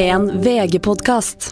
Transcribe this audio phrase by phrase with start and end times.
[0.00, 1.50] En VG-podkast.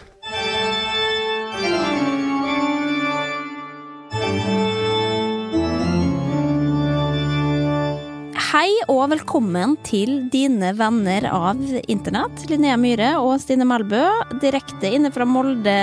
[8.49, 12.41] Hei og velkommen til dine venner av internett.
[12.49, 14.01] Linnea Myhre og Stine Melbø.
[14.41, 15.75] Direkte inne fra Molde.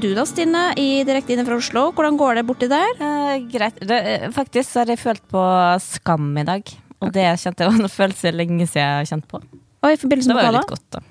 [0.00, 0.70] Du da, Stine?
[0.80, 1.90] I, direkte inne fra Oslo.
[1.92, 2.94] Hvordan går det borti der?
[2.96, 3.82] Eh, greit.
[3.82, 5.44] Det, eh, faktisk så har jeg følt på
[5.84, 6.64] skam i dag.
[7.04, 9.42] Og det kjente jeg var en følelse lenge siden jeg har kjent på.
[9.84, 11.04] Og i forbindelse Det var jo litt godt, da.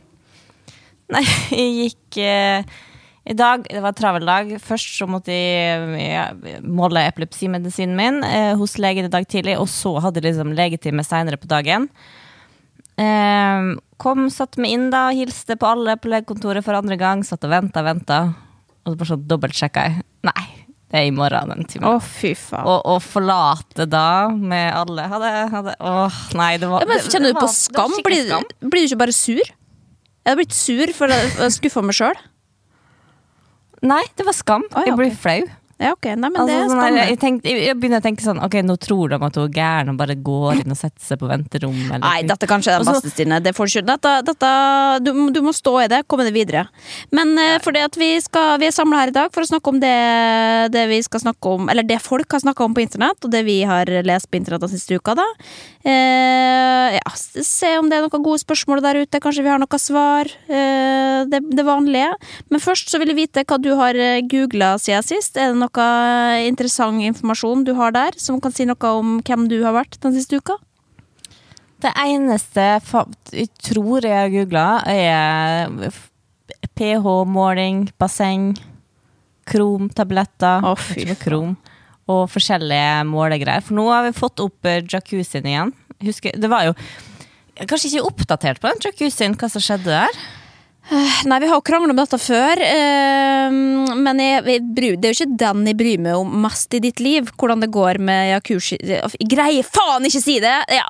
[1.13, 1.21] Nei,
[1.59, 2.65] jeg gikk eh,
[3.25, 4.51] i dag, det var en travel dag.
[4.61, 6.27] Først så måtte jeg ja,
[6.65, 11.05] måle epilepsimedisinen min eh, hos legen i dag tidlig, og så hadde jeg liksom legetime
[11.05, 11.87] seinere på dagen.
[13.01, 17.25] Eh, kom, satte meg inn da, hilste på alle på legekontoret for andre gang.
[17.27, 18.19] Satt og venta, venta.
[18.85, 20.05] Og så bare sånn dobbeltsjekka jeg.
[20.29, 20.45] Nei,
[20.93, 21.89] det er i morgen den timen.
[21.89, 22.65] Å, fy faen.
[22.69, 27.33] Og, og forlate da med alle hadde, hadde, Åh, nei, det var Ja, men kjenner
[27.33, 27.97] du på var- skam?
[28.05, 28.45] Blir, skam.
[28.69, 29.41] blir du ikke bare sur?
[30.25, 32.17] Jeg hadde blitt sur for å skuffe meg sjøl.
[33.85, 34.63] Nei, det var skam.
[34.73, 35.43] Å, ja, Jeg ble flau.
[35.75, 36.05] Ja, ok.
[36.15, 38.53] Nei, men Altså, det er sånn her, jeg, tenkte, jeg, begynner å tenke sånn Ok,
[38.63, 41.27] nå tror de at hun er gæren og bare går inn og setter seg på
[41.27, 41.89] venterommet.
[41.97, 43.39] Eller Nei, dette kanskje er den beste, Stine.
[43.43, 43.81] Det får du.
[43.89, 44.51] Dette, dette,
[45.03, 46.63] du, du må stå i det, komme deg videre.
[47.15, 49.73] Men uh, fordi at vi, skal, vi er samla her i dag for å snakke
[49.73, 49.97] om det,
[50.71, 53.43] det vi skal snakke om Eller det folk har snakka om på internett, og det
[53.47, 55.27] vi har lest på internett den siste uka, da.
[55.83, 59.19] Uh, ja, se om det er noen gode spørsmål der ute.
[59.19, 60.31] Kanskje vi har noen svar.
[60.47, 62.15] Uh, det, det vanlige.
[62.47, 63.99] Men først så vil jeg vite hva du har
[64.31, 65.35] googla siden sist.
[65.35, 65.64] Er det noe
[66.45, 70.13] interessant informasjon du har der, som kan si noe om hvem du har vært den
[70.15, 70.57] siste uka?
[71.83, 72.65] Det eneste
[73.33, 75.91] jeg tror jeg har googla, er
[76.75, 78.53] pH-måling, basseng,
[79.45, 81.55] kromtabletter hva krom.
[82.05, 83.63] Og forskjellige målegreier.
[83.65, 85.71] For nå har vi fått opp eh, jacuzzien igjen.
[86.05, 86.75] Husker, det var jo
[87.55, 90.17] Kanskje ikke oppdatert på den jacuzzien, hva som skjedde der?
[90.85, 93.55] Nei, vi har jo kranglet om dette før, eh,
[93.97, 94.65] men jeg, jeg,
[95.01, 97.31] det er jo ikke den jeg bryr meg om mest i ditt liv.
[97.33, 98.77] Hvordan det går med jacuzzi
[99.25, 100.53] greier faen ikke si det!
[100.69, 100.85] Ja,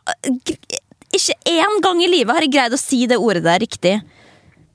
[1.16, 3.96] ikke én gang i livet har jeg greid å si det ordet der riktig.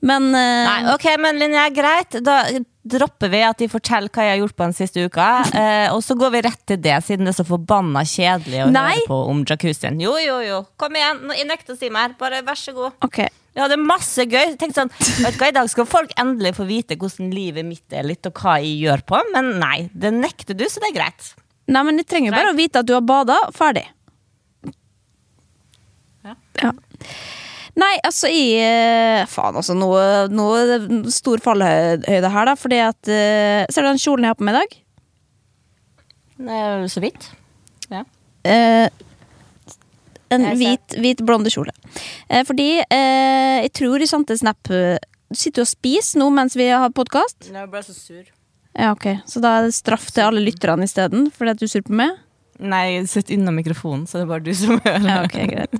[0.01, 2.17] Men eh, Nei, ok, men Linnea, greit.
[2.25, 2.43] Da
[2.91, 5.27] dropper vi at de forteller hva jeg har gjort på den siste uka.
[5.53, 8.71] Eh, og så går vi rett til det, siden det er så forbanna kjedelig å
[8.73, 8.95] Nei.
[9.03, 10.01] høre på om jacuzzien.
[10.01, 10.63] Jo, jo, jo.
[10.81, 11.21] Kom igjen.
[11.37, 12.17] Jeg nekter å si mer.
[12.21, 12.97] Bare vær så god.
[13.05, 13.21] ok.
[13.57, 14.53] Jeg hadde masse gøy.
[14.61, 14.91] Tenk sånn,
[15.25, 18.23] vet du hva, I dag skal folk endelig få vite hvordan livet mitt er litt,
[18.31, 19.21] og hva jeg gjør på.
[19.35, 21.33] Men nei, det nekter du, så det er greit.
[21.71, 23.37] Nei, men De trenger bare å vite at du har bada.
[23.57, 23.87] Ferdig.
[26.27, 26.35] Ja.
[26.63, 26.73] Ja.
[27.81, 29.75] Nei, altså i eh, Faen, altså.
[29.79, 32.57] Noe, nå er stor fallhøyde her, da.
[32.59, 34.75] Fordi at eh, Ser du den kjolen jeg har på meg i dag?
[36.51, 37.31] Eh, Så vidt.
[37.91, 38.03] Ja.
[38.47, 38.87] Eh,
[40.35, 41.75] en hvit, hvit blonde kjole.
[42.29, 44.99] Eh, fordi eh, jeg tror i sendte snap eh,
[45.31, 47.51] Du sitter jo og spiser nå mens vi har podkast.
[47.51, 48.25] Jeg ble så sur.
[48.75, 49.23] Ja, ok.
[49.27, 51.97] Så da er det straff til alle lytterne isteden, fordi at du er sur på
[52.01, 52.19] meg?
[52.61, 55.07] Nei, sitt unna mikrofonen, så det er bare du som hører.
[55.07, 55.77] Ja, ok, greit.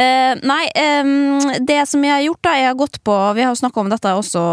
[0.00, 1.10] Eh, nei, em,
[1.68, 3.90] det som jeg har gjort, da Jeg har gått på Vi har jo snakka om
[3.92, 4.44] dette også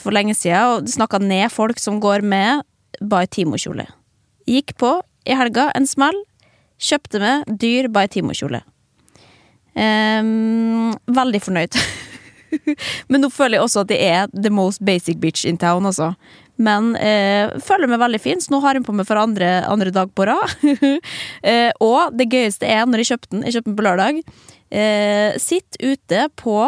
[0.00, 2.64] for lenge siden, og snakka ned folk som går med
[3.02, 3.86] bare Timo-kjole.
[4.48, 4.96] Gikk på
[5.28, 6.16] i helga en smell,
[6.80, 8.62] kjøpte meg dyr By Timo-kjole.
[9.74, 11.78] Um, veldig fornøyd.
[13.10, 16.12] Men nå føler jeg også at det er the most basic bitch in town, altså.
[16.56, 19.90] Men eh, føler meg veldig fin, så nå har hun på meg for andre, andre
[19.94, 20.52] dag på rad.
[21.50, 24.20] eh, og det gøyeste er når jeg kjøpte den, jeg kjøpte den på lørdag,
[24.70, 26.58] eh, sitt ute på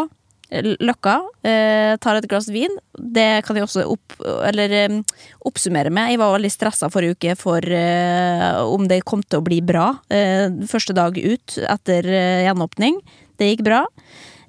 [0.51, 2.71] Løkka, eh, tar et glass vin.
[2.95, 4.15] Det kan jeg også opp,
[4.47, 5.01] eller, eh,
[5.45, 6.11] oppsummere med.
[6.11, 9.99] Jeg var veldig stressa forrige uke for eh, om det kom til å bli bra.
[10.09, 13.01] Eh, første dag ut etter eh, gjenåpning.
[13.37, 13.85] Det gikk bra.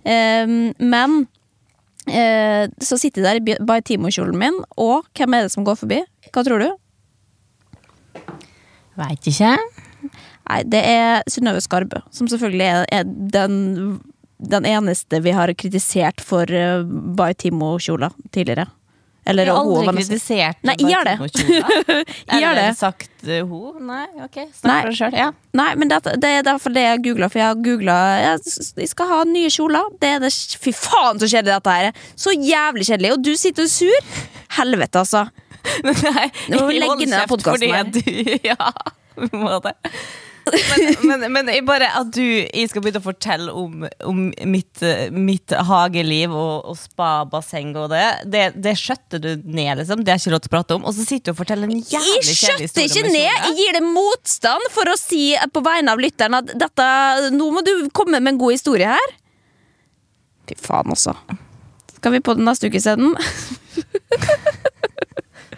[0.08, 1.28] Men
[2.08, 5.82] eh, så sitter jeg der i By Timo-kjolen min, og hvem er det som går
[5.82, 6.00] forbi?
[6.32, 6.70] Hva tror du?
[8.98, 9.58] Veit ikke.
[10.48, 13.04] Nei, det er Synnøve Skarbø, som selvfølgelig er, er
[13.34, 13.58] den,
[14.38, 18.68] den eneste vi har kritisert for uh, By Timo-kjola tidligere.
[19.28, 21.16] Eller Jeg har aldri var kritisert Nei, gjør det.
[22.42, 22.68] gjør det.
[22.80, 23.74] sagt uh, ho?
[23.84, 24.38] Nei, ok.
[24.56, 25.18] Snakk for deg sjøl.
[25.20, 25.26] Ja.
[25.60, 29.12] Nei, men det, det er derfor det jeg googla, for jeg har googla jeg, skal
[29.12, 29.90] ha nye kjoler.
[30.00, 30.32] Det er det,
[30.62, 32.06] fy faen så kjedelig dette her er!
[32.16, 33.12] Så jævlig kjedelig!
[33.18, 34.14] Og du sitter sur!
[34.62, 35.26] Helvete, altså.
[35.84, 37.20] Nei, Nå må vi legge ned
[37.68, 37.92] her.
[37.92, 38.72] du- Ja,
[39.18, 39.76] vi må det.
[41.08, 44.84] Men, men, men bare at du jeg skal begynne å fortelle om, om mitt,
[45.14, 50.04] mitt hageliv og, og spa, basseng og det, det, det skjøtter du ned, liksom.
[50.06, 50.88] Det er ikke lov til å prate om.
[50.88, 53.48] Og så sitter du og forteller en jævlig kjedelig historie Jeg skjøtter ikke ned!
[53.48, 55.24] Jeg gir det motstand for å si
[55.54, 56.88] på vegne av lytteren at dette
[57.34, 59.18] Nå må du komme med en god historie her.
[60.48, 61.14] Fy faen, altså.
[61.98, 63.18] Skal skal vi på den neste uke isteden.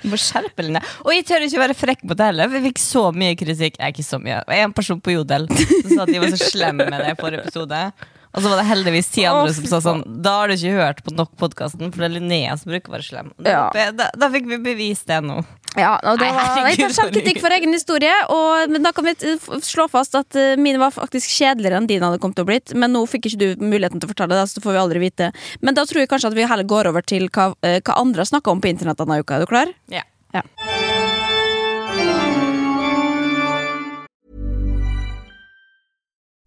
[0.04, 0.78] Du må skjerpe deg.
[1.06, 3.80] Og jeg tør ikke være frekk på det heller, for jeg fikk så mye kritikk.
[3.82, 4.40] Nei, ikke så mye.
[4.48, 7.20] Var En person på Jodel som sa at de var så slemme med det i
[7.20, 7.82] forrige episode.
[8.30, 11.00] Og så var det heldigvis ti andre som sa sånn Da har du ikke hørt
[11.02, 13.32] på nok podkasten, for det er Linnea som bruker å være slem.
[13.42, 13.92] Da, Ja.
[13.98, 15.40] da, da fikk vi bevist det nå.
[15.78, 18.92] Ja, og det Nei, var, jeg herregud, tar selvkritikk for egen historie, og, men da
[18.96, 19.14] kan vi
[19.66, 22.74] slå fast at eh, mine var faktisk kjedeligere enn din hadde kommet til å blitt.
[22.74, 25.04] Men nå fikk ikke du muligheten til å fortelle det, så det får vi aldri
[25.06, 25.32] vite.
[25.62, 28.26] Men da tror jeg kanskje at vi heller går over til hva, eh, hva andre
[28.26, 29.38] har snakka om på internett denne uka.
[29.38, 29.76] Er du klar?
[29.94, 30.06] Ja.
[30.34, 30.46] Ja.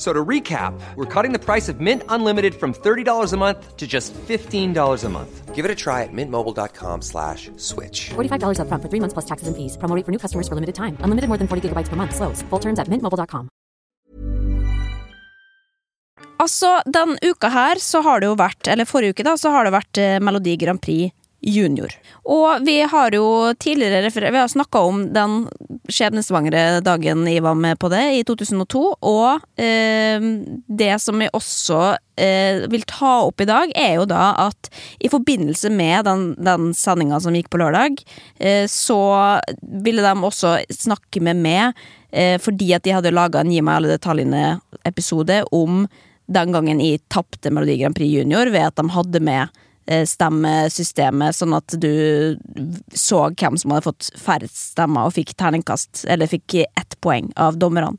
[0.00, 3.76] F- So to recap, we're cutting the price of Mint Unlimited from $30 a month
[3.76, 5.54] to just $15 a month.
[5.54, 8.08] Give it a try at mintmobile.com slash switch.
[8.16, 9.76] $45 upfront for three months plus taxes and fees.
[9.76, 10.96] Promo rate for new customers for limited time.
[11.04, 12.14] Unlimited more than 40 gigabytes per month.
[12.16, 12.40] Slows.
[12.48, 13.50] Full terms at mintmobile.com.
[16.40, 19.64] Altså, den uka her så har det jo vært, eller forrige uke da, så har
[19.68, 21.92] det vært eh, Melodi Grand Prix Junior.
[22.28, 25.46] Og vi har jo tidligere vi har snakka om den
[25.88, 28.82] skjebnesvangre dagen jeg var med på det, i 2002.
[29.08, 30.26] Og eh,
[30.68, 31.80] det som jeg også
[32.20, 34.70] eh, vil ta opp i dag, er jo da at
[35.00, 38.02] i forbindelse med den, den sendinga som gikk på lørdag,
[38.38, 39.00] eh, så
[39.60, 41.80] ville de også snakke med meg,
[42.12, 45.86] eh, fordi at de hadde laga en Gi meg alle detaljene-episode om
[46.30, 49.60] den gangen jeg tapte Melodi Grand Prix Junior ved at de hadde med
[49.90, 52.36] eh, stemmesystemet, sånn at du
[52.96, 57.58] så hvem som hadde fått færrest stemmer og fikk terningkast, eller fikk ett poeng av
[57.60, 57.96] dommerne.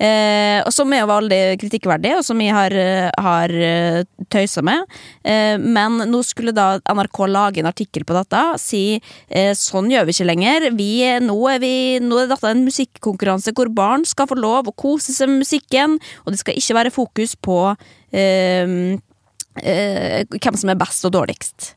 [0.00, 4.86] Eh, som er jo veldig kritikkverdig, og som vi har, eh, har eh, tøysa med.
[5.24, 8.84] Eh, men nå skulle da NRK lage en artikkel på dette, si
[9.28, 10.70] eh, sånn gjør vi ikke lenger.
[10.78, 14.76] Vi, nå, er vi, nå er dette en musikkonkurranse hvor barn skal få lov å
[14.76, 17.60] kose seg med musikken, og det skal ikke være fokus på
[18.12, 18.98] eh,
[19.58, 21.72] hvem som er best og dårligst.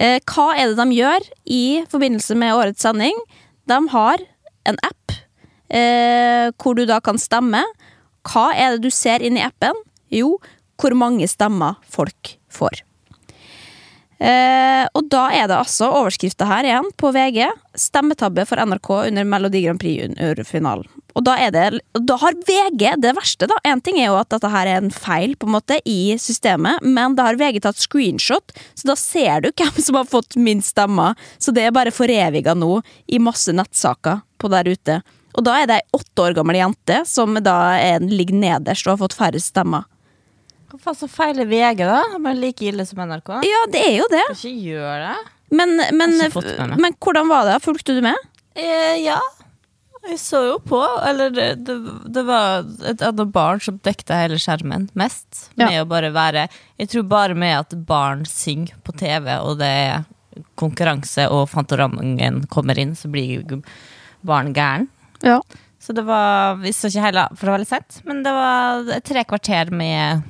[0.00, 3.18] Eh, hva er det de gjør i forbindelse med årets sending?
[3.68, 4.22] De har
[4.68, 5.16] en app
[5.68, 7.62] eh, hvor du da kan stemme.
[8.28, 9.76] Hva er det du ser inn i appen?
[10.12, 10.38] Jo,
[10.80, 12.82] hvor mange stemmer folk får.
[14.22, 17.44] Eh, og da er det altså overskrifta her igjen på VG.
[17.78, 20.86] Stemmetabbe for NRK under Melodi Grand Prix Junior-finalen.
[21.14, 23.56] Og da det Da har VG det verste, da.
[23.68, 26.82] En ting er jo at dette her er en feil på en måte i systemet,
[26.82, 30.72] men da har VG tatt screenshot, så da ser du hvem som har fått minst
[30.72, 31.18] stemmer.
[31.38, 35.02] Så det er bare foreviga nå i masse nettsaker på der ute.
[35.32, 38.96] Og da er det ei åtte år gammel jente som da er, ligger nederst og
[38.96, 39.86] har fått færre stemmer.
[40.72, 42.00] Hva faen så feiler VG, da?
[42.14, 43.34] De er like ille som NRK.
[43.44, 44.24] Ja, det er jo det.
[44.32, 45.16] Ikke gjør det.
[45.52, 46.16] Men, men,
[46.80, 47.58] men hvordan var det?
[47.64, 48.16] Fulgte du med?
[48.56, 49.18] Eh, ja.
[50.02, 50.80] Jeg så jo på.
[51.06, 51.76] Eller det, det,
[52.14, 55.44] det var et annet barn som dekket hele skjermen mest.
[55.54, 55.68] Ja.
[55.68, 56.48] Med å bare være
[56.80, 60.04] Jeg tror bare med at barn synger på TV, og det er
[60.58, 63.44] konkurranse, og Fantorangen kommer inn, så blir
[64.26, 64.88] barn gæren.
[65.22, 65.38] Ja.
[65.82, 68.90] Så det var Vi så ikke hele, for det var litt sent, men det var
[69.06, 70.22] tre kvarter med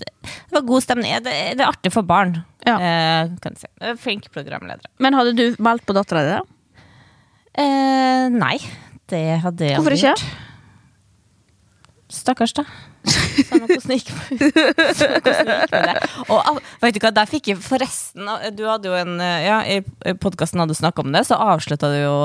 [0.00, 0.08] Det,
[0.54, 1.12] var god stemning.
[1.24, 2.76] Det, det er artig for barn, Ja.
[2.78, 3.66] eh, kan si.
[4.00, 4.86] Flink programleder.
[4.98, 6.38] Men hadde du meldt på dattera di?
[6.38, 6.42] da?
[7.60, 8.56] Eh, nei,
[9.10, 10.14] det hadde jeg Hvorfor ikke?
[10.14, 10.46] gjort.
[12.10, 12.64] Stakkars, da.
[13.06, 14.40] Samme hvordan det gikk med
[15.86, 15.92] det.
[16.34, 18.26] Og vet du hva, der fikk jeg forresten
[18.58, 19.78] Du hadde jo en eh, Ja, i
[20.20, 22.16] podkasten hadde du snakka om det, så avslutta du jo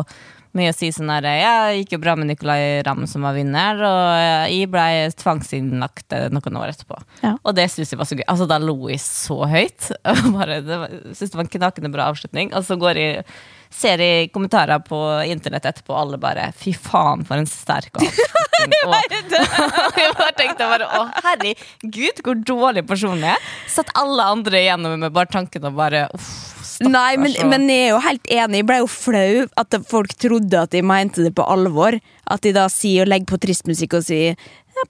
[0.56, 3.76] med å si sånn her Ja, gikk jo bra med Nicolay Ramm som var vinner,
[3.84, 4.86] og eh, jeg ble
[5.22, 6.96] tvangsinnlagt eh, noen år etterpå.
[7.22, 7.34] Ja.
[7.44, 8.24] Og det syns jeg var så gøy.
[8.32, 9.90] Altså, da lo jeg så høyt.
[10.38, 12.54] Bare, det var, synes det var en knakende bra avslutning.
[12.56, 13.26] Og så går jeg
[13.74, 18.42] ser i kommentarer på internett etterpå, alle bare Fy faen, for en sterk avslutning.
[18.88, 18.96] og,
[19.86, 23.54] og jeg bare tenkte bare Å, herregud, hvor dårlig person jeg er.
[23.72, 26.30] Satt alle andre igjennom med bare tanken og bare uff,
[26.76, 28.62] stakkars, Nei, men, men jeg er jo helt enig.
[28.62, 31.98] Jeg ble jo flau at folk trodde at de mente det på alvor.
[32.32, 34.40] At de da sier og legger på tristmusikk og sier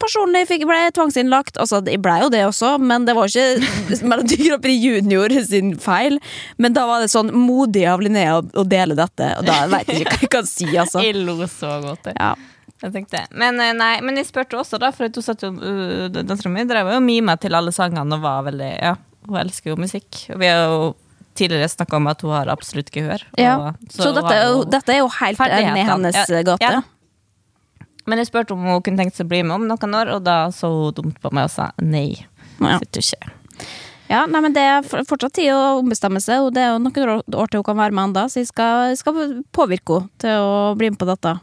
[0.01, 1.57] personlig fikk, ble tvangsinnlagt.
[1.61, 5.75] Altså, jeg ble jo det også, men det var ikke Melodi Grand Prix Junior sin
[5.81, 6.19] feil.
[6.57, 10.03] Men da var det sånn modig av Linnea å, dele dette, og da veit jeg
[10.05, 11.03] ikke hva jeg kan si, altså.
[11.05, 12.11] Jeg lo så godt.
[12.11, 12.17] jeg.
[12.19, 12.33] Ja.
[13.31, 16.51] Men, eh, nei, men jeg spurte også, da, for at hun satt jo uh, Dattera
[16.53, 18.91] mi drev jo og mima til alle sangene og var veldig Ja,
[19.25, 20.25] hun elsker jo musikk.
[20.35, 20.91] Og vi har jo
[21.39, 23.23] tidligere snakka om at hun har absolutt gehør.
[23.39, 23.55] Ja.
[23.71, 25.81] og- Så, hun dette, jo, dette er jo helt ferdighetene.
[25.81, 26.61] i hennes Ja, gate.
[26.61, 26.81] ja.
[28.05, 30.23] Men jeg spurte om hun kunne tenkt seg å bli med om noen år, og
[30.27, 32.25] da så hun dumt på meg og sa nei.
[32.61, 32.77] Ja.
[34.05, 37.23] Ja, nei, men Det er fortsatt tid å ombestemme seg, og det er jo noen
[37.33, 40.45] år til hun kan være med ennå, så jeg skal, jeg skal påvirke henne til
[40.45, 41.33] å bli med på dette.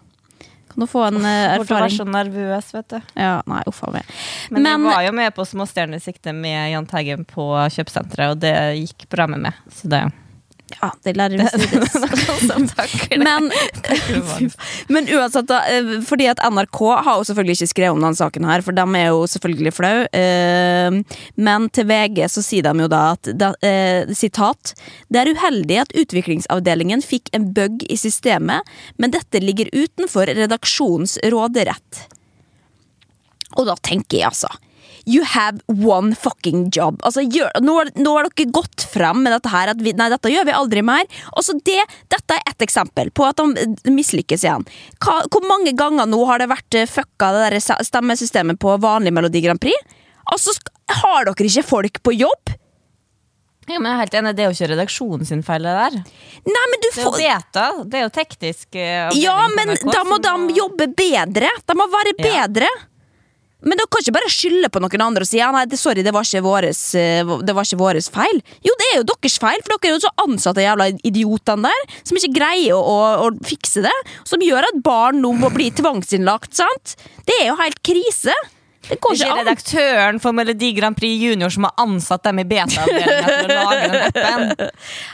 [0.72, 1.66] Kan du få en erfaring?
[1.66, 3.00] Burde være så nervøs, vet du.
[3.18, 3.82] Ja, nei, uff.
[3.92, 8.30] Men, Men- jeg var jo med på Småstjerner i sikte med Jahn Teigen på kjøpesenteret,
[8.30, 9.58] og det gikk bra med meg.
[9.68, 10.06] Så det
[10.80, 11.44] Ja, det lærer vi
[13.10, 13.18] det.
[13.20, 13.50] Men,
[14.92, 18.48] men uansett, da, eh, fordi at NRK har jo selvfølgelig ikke skrevet om denne saken
[18.48, 19.92] her, for de er jo selvfølgelig flau.
[20.16, 20.98] eh,
[21.48, 23.30] Men til VG så sier de jo da at
[23.66, 24.74] eh, Sitat.
[25.12, 28.66] Det er uheldig at utviklingsavdelingen fikk en bug i systemet,
[28.98, 32.06] men dette ligger utenfor redaksjonens råderett.
[33.58, 34.48] Og da tenker jeg altså
[35.06, 37.00] You have one fucking job.
[37.02, 39.72] Altså, gjør, nå, har- nå har dere gått frem med dette her.
[39.74, 41.04] At vi, nei, dette gjør vi aldri mer.
[41.36, 41.80] Altså, det,
[42.12, 44.66] dette er ett eksempel på at de mislykkes igjen.
[45.02, 49.12] Hva, hvor mange ganger nå har det vært eh, fucka det der stemmesystemet på vanlig
[49.12, 49.74] Melodi Grand Prix?
[50.30, 50.54] Altså,
[51.02, 52.54] har dere ikke folk på jobb?
[53.70, 55.98] Ja, men jeg er helt enig, det er jo ikke redaksjonen sin feil, det der.
[56.50, 57.66] Nei, men du Det er jo beta.
[57.86, 61.50] Det er jo teknisk eh, Ja, men da må de jobbe bedre.
[61.66, 62.24] De må være Ja.
[63.62, 66.02] Men dere kan ikke bare skylde på noen andre og si ja, nei, det, sorry,
[66.02, 68.40] det var ikke våres, eh, det var ikke våres feil.
[68.66, 71.82] Jo, det er jo deres feil, for dere er jo så ansatte jævla idiotene der,
[72.02, 72.96] som ikke greier å, å,
[73.28, 73.94] å fikse det.
[74.28, 76.96] Som gjør at barn nå må bli tvangsinnlagt, sant?
[77.28, 78.34] Det er jo helt krise.
[78.82, 79.38] Det går Ikke ikke an.
[79.46, 83.62] redaktøren for Melodi Grand Prix Junior som har ansatt dem i beta-avdelinga.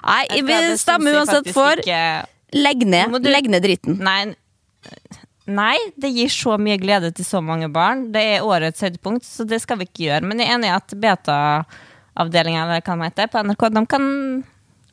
[0.09, 2.25] Nei, vi stemmer uansett for ikke-
[2.57, 3.13] legg ned.
[3.21, 4.01] du- Legg ned dritten.
[4.01, 4.33] Nei,
[5.49, 8.09] nei, det gir så mye glede til så mange barn.
[8.15, 10.29] Det er årets høydepunkt, så det skal vi ikke gjøre.
[10.29, 14.11] Men jeg er enig i at beta-avdelinga på NRK, de kan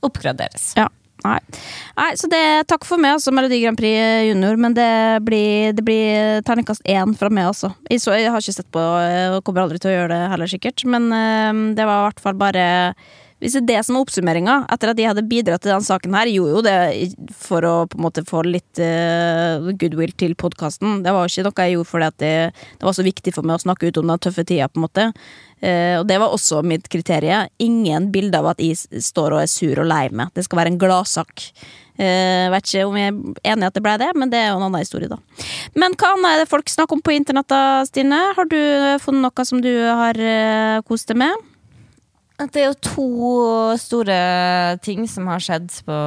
[0.05, 0.73] oppgraderes.
[0.79, 0.89] Ja.
[1.25, 1.39] Nei.
[1.97, 4.91] Nei, så det Takk for meg, altså, Melodi Grand Prix junior, men det
[5.25, 7.71] blir, det blir terningkast én fra meg, altså.
[7.89, 10.51] Jeg, så, jeg har ikke sett på og kommer aldri til å gjøre det heller,
[10.51, 12.67] sikkert, men øh, det var i hvert fall bare
[13.43, 16.15] hvis det er det som er oppsummeringa, etter at de hadde bidratt til denne saken
[16.15, 21.01] her, gjorde jo det for å på en måte få litt eh, goodwill til podkasten.
[21.03, 22.35] Det var jo ikke noe jeg gjorde fordi det,
[22.79, 24.85] det var så viktig for meg å snakke ut om den tøffe tida, på en
[24.87, 25.07] måte.
[25.59, 27.51] Eh, og det var også mitt kriterium.
[27.59, 30.31] Ingen bilder av at jeg står og er sur og lei meg.
[30.31, 31.49] Det skal være en gladsak.
[31.95, 34.49] Uh, vet ikke om jeg er enig i at det ble det, men det er
[34.49, 35.15] jo en annen historie, da.
[35.79, 37.55] Men hva annet er det folk snakker om på internett,
[37.87, 38.19] Stine?
[38.35, 38.59] Har du
[38.99, 41.54] funnet noe som du har uh, kost deg med?
[42.41, 43.09] At Det er jo to
[43.79, 45.99] store ting som har skjedd på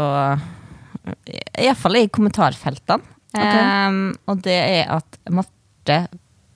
[1.56, 3.14] Iallfall i kommentarfeltene.
[3.28, 3.88] Okay.
[3.88, 5.99] Um, og det er at Marte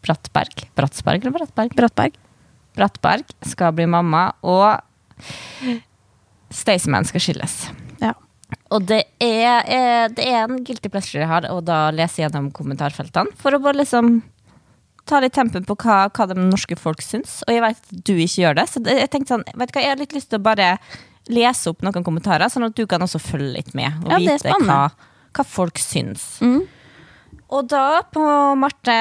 [0.03, 1.75] Brattberg Bratsberg eller Brattberg?
[1.77, 2.17] Brattberg?
[2.73, 4.81] Brattberg skal bli mamma, og
[6.53, 7.57] Staysman skal skilles.
[8.01, 8.15] Ja.
[8.73, 13.37] Og det er, det er en guilty pleasure jeg har, å da lese gjennom kommentarfeltene.
[13.41, 14.23] For å bare liksom
[15.09, 17.41] ta litt tempen på hva, hva de norske folk syns.
[17.47, 19.87] Og jeg vet at du ikke gjør det, så jeg tenkte sånn, vet du hva,
[19.87, 20.75] jeg har litt lyst til å bare
[21.33, 23.99] lese opp noen kommentarer, sånn at du kan også følge litt med.
[24.05, 24.85] Og Ja, vite hva,
[25.33, 26.37] hva folk syns.
[26.43, 26.63] Mm.
[27.53, 28.23] Og da, på
[28.57, 28.95] Marte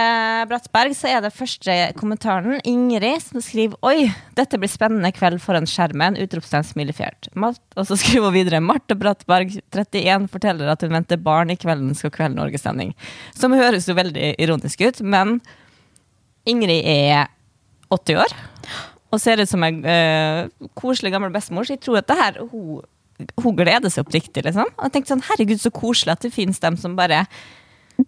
[0.49, 5.67] Brattberg, så er det første kommentaren Ingrid som skriver Oi, dette blir spennende kveld foran
[5.69, 6.17] skjermen.
[6.19, 7.29] Utropstegn smilefjert.
[7.31, 12.03] Og så skriver hun videre Marte Brattberg, 31, forteller at hun venter barn i kveldens
[12.03, 12.91] God kveld Norge-sending.
[13.37, 15.37] Som høres jo veldig ironisk ut, men
[16.49, 17.29] Ingrid er
[17.91, 18.35] 80 år
[19.11, 21.67] og ser ut som en uh, koselig gammel bestemor.
[21.67, 22.83] Så jeg tror at det her hun,
[23.43, 24.69] hun gleder seg oppriktig, liksom.
[24.77, 27.25] Og jeg tenkte sånn, herregud, så koselig at det finnes dem som bare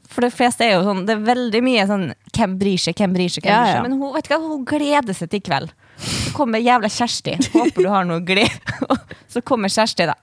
[0.09, 3.11] For det fleste er jo sånn Det er veldig mye sånn Hvem bryr seg, hvem
[3.13, 3.77] bryr seg, hvem bryr seg?
[3.77, 3.83] ja.
[3.83, 5.73] Men hun, vet du hva, hun gleder seg til i kveld.
[6.03, 7.35] Så kommer jævla Kjersti.
[7.53, 8.79] Håper du har noe glede.
[9.33, 10.15] Så kommer Kjersti, da.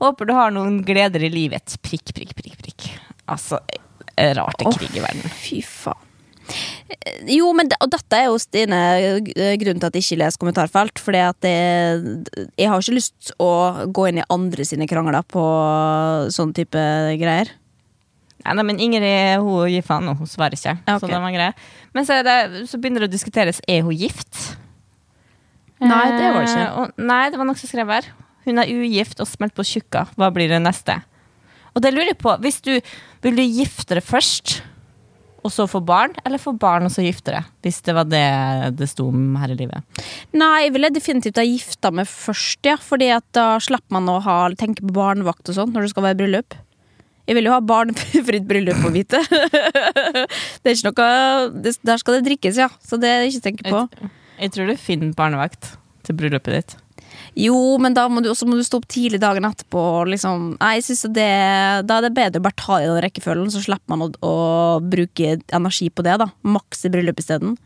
[0.00, 1.74] Håper du har noen gleder i livet.
[1.82, 2.86] Prikk, prikk, prikk, prikk.
[3.30, 3.58] Altså,
[4.14, 5.26] eh, rart det krig i verden.
[5.42, 6.09] Fy faen.
[6.50, 10.20] Eh, Jo, men det, og dette er jo Stine eh, grunnen til at jeg ikke
[10.24, 11.02] leser kommentarfelt.
[11.02, 13.50] Fordi at jeg har ikke lyst å
[13.88, 15.44] gå inn i andre sine krangler på
[16.34, 16.84] sånn type
[17.20, 17.54] greier.
[18.40, 20.78] Nei, nei, men Ingrid hun gir faen og hun svarer ikke.
[20.80, 21.02] Okay.
[21.02, 21.68] Så det var greit.
[21.96, 22.36] Men så, det,
[22.70, 24.56] så begynner det å diskuteres er hun gift.
[25.80, 26.64] Nei, det var det ikke.
[26.64, 28.08] Eh, og, nei, det var noe som skrev her.
[28.46, 30.06] Hun er ugift og smelt på tjukka.
[30.16, 30.98] Hva blir det neste?
[31.74, 32.72] Og det lurer jeg på, hvis du
[33.24, 34.60] vil du gifte deg først,
[35.40, 37.50] og så få barn, eller få barn og så gifte deg?
[37.64, 38.24] Hvis det var det
[38.78, 40.02] det sto om her i livet.
[40.36, 42.76] Nei, jeg ville definitivt ha gifta meg først, ja.
[42.80, 46.06] Fordi at da slapp man å ha, tenke på barnevakt og sånn når det skal
[46.10, 46.58] være bryllup.
[47.30, 49.20] Jeg vil jo ha barnefritt bryllup, på vite.
[50.62, 51.10] det er ikke noe
[51.62, 52.70] det, Der skal det drikkes, ja.
[52.84, 53.84] Så det er ikke å tenke på.
[54.00, 55.74] Jeg, jeg tror du finner barnevakt
[56.06, 56.76] til bryllupet ditt.
[57.40, 59.82] Jo, men da må du, også må du stå opp tidlig dagen etterpå.
[60.12, 60.54] Liksom.
[60.60, 61.28] Nei, jeg synes det,
[61.88, 64.34] Da er det bedre å bare ta i den rekkefølgen, så slipper man å, å
[64.84, 66.18] bruke energi på det.
[66.20, 67.56] da Maks i bryllup isteden.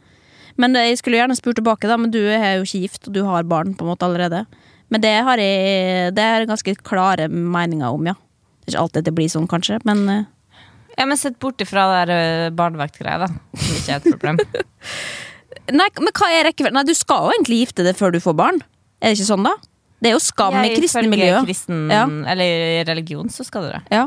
[0.60, 3.24] Men jeg skulle gjerne spurt tilbake, da, men du er jo ikke gift, og du
[3.26, 4.44] har barn på en måte allerede.
[4.92, 8.14] Men det har jeg Det er ganske klare meninger om, ja.
[8.14, 10.22] Det er ikke alltid det blir sånn, kanskje, men eh,
[10.94, 13.32] Ja, men Sett bort ifra det der eh, barnevaktgreia, da.
[13.58, 14.38] Som ikke er et problem.
[15.80, 16.76] Nei, men hva er rekkefølgen?
[16.76, 18.62] Nei, du skal jo egentlig gifte deg før du får barn.
[19.04, 19.52] Er det ikke sånn, da?
[20.00, 21.38] Det er jo skam i kristne miljø.
[21.46, 22.04] Kristen, Ja.
[22.32, 23.82] Eller religion, så skal du det.
[23.92, 24.06] Ja.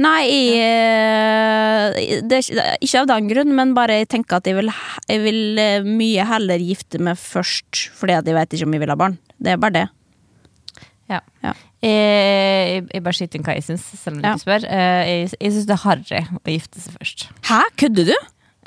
[0.00, 4.70] Nei, jeg, eh, det ikke, av den grunn, men bare jeg tenker at jeg vil,
[5.08, 8.82] jeg vil eh, mye heller gifte meg først, fordi at jeg vet ikke om jeg
[8.86, 9.18] vil ha barn.
[9.38, 9.84] Det er bare det.
[11.12, 11.20] Ja.
[11.44, 11.52] Ja.
[11.84, 14.34] Jeg, jeg bare skyter inn hva jeg syns, selv om du Ja.
[14.36, 14.64] ikke spør.
[14.70, 17.26] Eh, Jeg, jeg syns det er harry å gifte seg først.
[17.50, 18.16] Hæ, kødder du?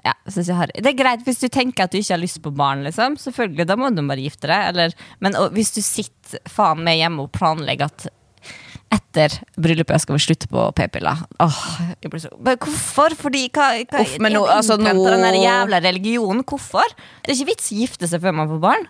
[0.06, 0.14] Ja.
[0.26, 3.16] Det er greit hvis du tenker at du ikke har lyst på barn, liksom.
[3.18, 4.68] Selvfølgelig, da må du bare gifte deg.
[4.72, 8.08] Eller, men og, hvis du sitter faen meg hjemme og planlegger at
[8.96, 11.24] etter bryllupet skal vi slutte på p-piller.
[11.42, 11.58] Åh,
[12.04, 13.16] jeg blir så Men hvorfor?
[13.18, 16.44] Fordi hva, hva Uff, men nå- altså, nå- Den jævla religionen.
[16.46, 16.86] Hvorfor?
[17.26, 18.86] Det er ikke vits å gifte seg før man får barn.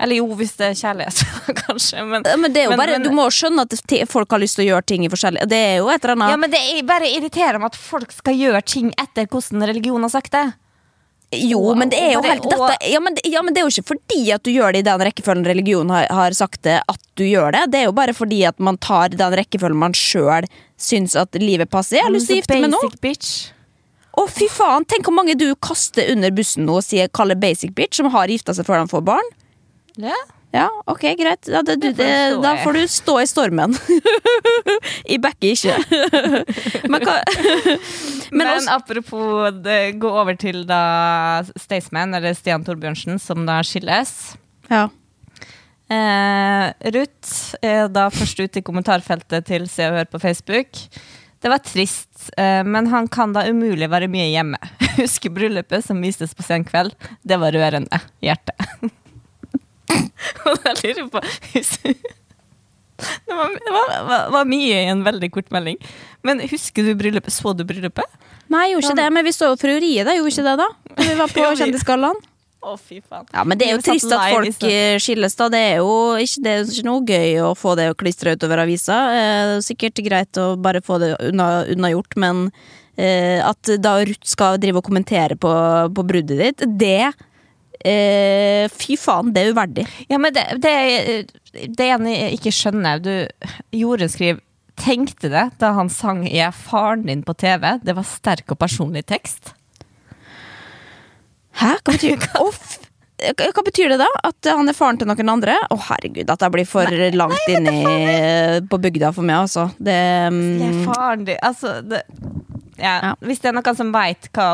[0.00, 1.22] Eller jo, hvis det er kjærlighet,
[1.64, 2.04] kanskje.
[2.06, 4.38] Men, Men det er jo men- bare, men- Du må jo skjønne at folk har
[4.38, 6.50] lyst til å gjøre ting i forskjellig Det er jo et eller annet Ja, men
[6.54, 10.46] det er bare irriterende at folk skal gjøre ting etter hvordan religionen har sagt det.
[11.34, 13.60] Jo, Og- men det er jo og helt dette, ja, men, det- ja, men det
[13.60, 16.62] er jo ikke fordi at du gjør det i den rekkefølgen religionen har, har sagt
[16.62, 17.70] det, at du gjør det.
[17.74, 20.46] Det er jo bare fordi at man tar den rekkefølgen man sjøl
[20.78, 21.96] syns at livet passer.
[21.98, 22.80] Jeg har lyst til å gifte meg nå.
[23.02, 23.50] Bitch.
[24.16, 24.86] Å, fy faen!
[24.88, 28.26] Tenk hvor mange du kaster under bussen nå og sier, kaller basic bitch, som har
[28.32, 29.28] gifta seg før de får barn.
[29.98, 30.16] Ja.
[30.54, 31.44] Ja, ok, greit.
[31.52, 32.06] Ja, det, du, Det
[32.40, 33.74] da får du stå i stormen.
[35.12, 35.74] I backer ikke.
[36.92, 37.18] men hva
[38.32, 43.58] Men, Men også- apropos det, gå over til da Staysman, eller Stian Torbjørnsen, som da
[43.64, 44.14] skilles.
[44.72, 44.86] Ja.
[45.88, 50.80] Eh, Ruth er da først ut i kommentarfeltet til Se og Hør på Facebook.
[51.40, 54.58] Det var trist, eh, men han kan da umulig være mye hjemme.
[54.98, 56.96] Husker bryllupet som vistes på sen kveld?
[57.24, 58.00] Det var rørende.
[58.24, 58.56] Hjerte.
[60.48, 61.22] Og jeg lurer på
[62.98, 65.78] Det var, det var, var, var mye i en veldig kort melding.
[66.26, 67.32] Men husker du bryllupet?
[67.32, 68.18] Så du bryllupet?
[68.50, 70.16] Nei, jeg gjorde ikke det, men vi så Frieriet, da.
[70.16, 70.68] Gjorde ikke det, da?
[71.04, 72.18] Vi var på Kjendisgallaen.
[72.58, 73.28] Å, fy faen.
[73.30, 75.46] Ja, men det er jo trist at folk eh, skilles, da.
[75.52, 78.96] Det er jo ikke, det er ikke noe gøy å få det klistra utover avisa.
[79.14, 82.48] Eh, er sikkert greit å bare få det unna, unnagjort, men
[82.98, 85.52] eh, at da Ruth skal drive og kommentere på,
[85.94, 87.12] på bruddet ditt, det
[87.84, 89.86] eh, Fy faen, det er uverdig.
[90.10, 90.74] Ja, men det, det,
[91.52, 93.12] det ene jeg ikke skjønner du,
[93.76, 94.44] Jorunn skriver
[94.78, 97.80] Tenkte det da han sang 'Jeg er faren din' på TV.
[97.82, 99.50] Det var sterk og personlig tekst.
[101.58, 101.72] Hæ?
[101.82, 104.06] Hva betyr, Å, hva betyr det da?
[104.28, 105.56] At han er faren til noen andre?
[105.74, 106.86] Å herregud, at jeg blir for
[107.18, 107.80] langt inn i,
[108.70, 109.66] på bygda for meg, altså.
[109.74, 112.04] Det, Jeg er mm, faren din Altså, det
[112.78, 113.14] ja.
[113.24, 114.48] Hvis det er noen som veit hva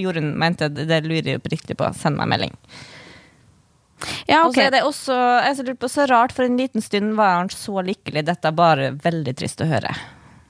[0.00, 2.56] Jorunn mente, det lurer jeg oppriktig på, send meg en melding.
[4.28, 7.14] ja, Og så er det også jeg lurer på, så rart, for en liten stund
[7.18, 8.24] var han så lykkelig.
[8.28, 9.92] Dette er bare veldig trist å høre.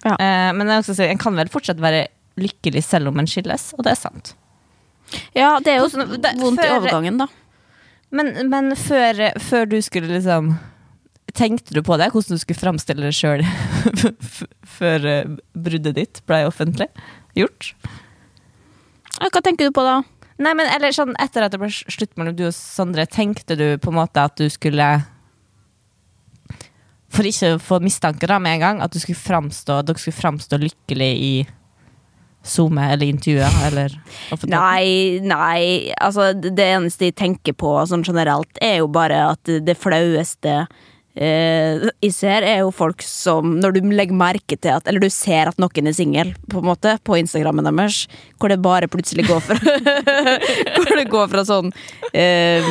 [0.05, 0.15] Ja.
[0.17, 2.07] Eh, men også en kan vel fortsatt være
[2.41, 4.35] lykkelig selv om en skilles, og det er sant.
[5.35, 7.27] Ja, det er jo Hvordan- det- vondt i overgangen, da.
[8.11, 10.59] Men, men før, før du skulle liksom
[11.31, 12.09] Tenkte du på det?
[12.11, 13.45] Hvordan du skulle framstille deg sjøl
[14.79, 16.89] før eh, bruddet ditt ble offentlig
[17.39, 17.75] gjort?
[19.21, 20.01] Hva tenker du på da?
[20.41, 23.67] Nei, men eller sånn Etter at det ble slutt mellom du og Sondre, tenkte du
[23.81, 24.87] på en måte at du skulle
[27.13, 30.21] For ikke å få mistanker da med en gang, at du skulle framstå, dere skulle
[30.21, 31.33] framstå lykkelig i
[32.47, 33.97] SoMe eller intervjuet eller?
[34.49, 39.77] Nei, nei, altså det eneste jeg tenker på sånn generelt, er jo bare at det
[39.77, 40.63] flaueste
[41.15, 45.51] eh, ser, er jo folk som Når du legger merke til at Eller du ser
[45.51, 48.05] at noen er singel, på en måte, på Instagrammen deres,
[48.39, 49.59] hvor det bare plutselig går fra
[50.77, 51.73] Hvor det går fra sånn
[52.17, 52.67] eh,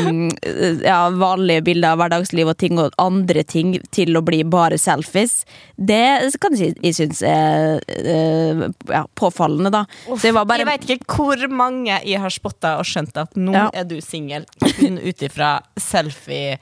[0.86, 5.44] ja, vanlige bilder av hverdagsliv og ting og andre ting til å bli bare selfies.
[5.76, 9.84] Det kan jeg synes jeg er eh, ja, påfallende, da.
[10.10, 13.56] Så jeg bare Jeg vet ikke hvor mange jeg har spotta og skjønt at nå
[13.56, 13.70] Ja.
[13.74, 14.46] er du singel,
[14.80, 16.60] kun ut ifra selfie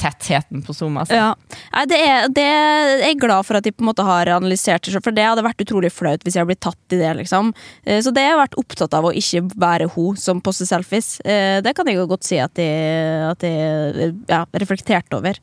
[0.00, 0.96] tettheten på Zoom.
[1.00, 1.14] Altså.
[1.18, 1.58] Ja.
[1.74, 4.86] Nei, det er, det er jeg glad for at de på en måte har analysert
[4.88, 7.12] det, for det hadde vært utrolig flaut hvis jeg hadde blitt tatt i det.
[7.22, 7.52] liksom.
[7.84, 11.20] Eh, Så det har jeg vært opptatt av å ikke være hun som poster selfies.
[11.24, 15.38] Eh, Det kan jeg godt si at jeg, at jeg ja, reflekterte over.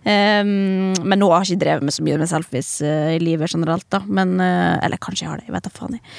[0.00, 3.52] Um, men nå har jeg ikke drevet med så mye med selfies eh, i livet
[3.52, 3.98] generelt, da.
[4.08, 5.96] Men, eh, eller kanskje jeg har det, jeg vet da faen.
[5.98, 6.14] jeg.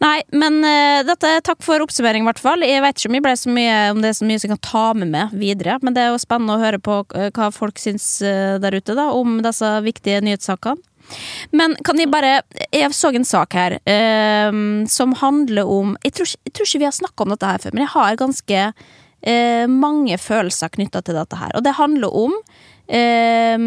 [0.00, 2.64] Nei, men eh, dette, takk for oppsummering, i hvert fall.
[2.64, 4.54] Jeg vet ikke om, jeg ble så mye, om det er så mye som jeg
[4.56, 7.50] kan ta med meg videre, men det er jo spennende å høre på eh, hva
[7.54, 10.82] folk syns eh, der ute da, om disse viktige nyhetssakene.
[11.54, 12.40] Men kan jeg bare
[12.74, 14.52] Jeg så en sak her eh,
[14.90, 17.76] som handler om jeg tror, jeg tror ikke vi har snakka om dette her før,
[17.76, 18.62] men jeg har ganske
[19.22, 21.54] eh, mange følelser knytta til dette her.
[21.54, 22.34] Og det handler om
[22.88, 23.58] eh,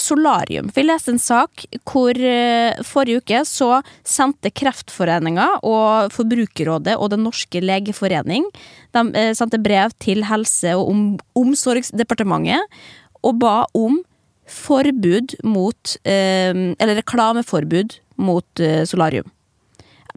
[0.00, 0.70] solarium.
[0.74, 7.26] Jeg leste en sak hvor eh, forrige uke så sendte Kreftforeninga og Forbrukerrådet og Den
[7.26, 8.48] norske legeforening
[8.96, 11.04] de eh, sendte brev til Helse- og om,
[11.38, 12.80] omsorgsdepartementet
[13.28, 14.00] og ba om
[14.48, 19.28] forbud mot eh, Eller reklameforbud mot eh, solarium.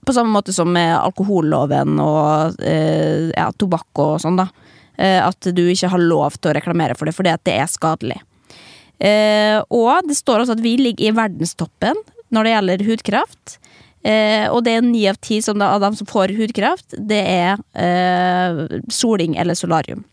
[0.06, 4.48] På samme måte som med alkoholloven og eh, ja, tobakk og sånn, da.
[5.02, 8.20] At du ikke har lov til å reklamere for det fordi at det er skadelig.
[9.74, 11.98] Og det står også at vi ligger i verdenstoppen
[12.30, 13.56] når det gjelder hudkraft.
[14.52, 17.58] Og det er ni av ti av dem som får hudkraft, det er
[18.94, 20.04] soling eller solarium.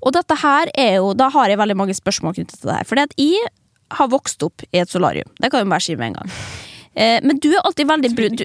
[0.00, 2.88] Og dette her er jo Da har jeg veldig mange spørsmål knyttet til det her.
[2.88, 3.50] Fordi at jeg
[3.98, 5.28] har vokst opp i et solarium.
[5.40, 6.34] Det kan jo bare si med en gang.
[6.94, 8.38] Eh, men du er alltid veldig brun.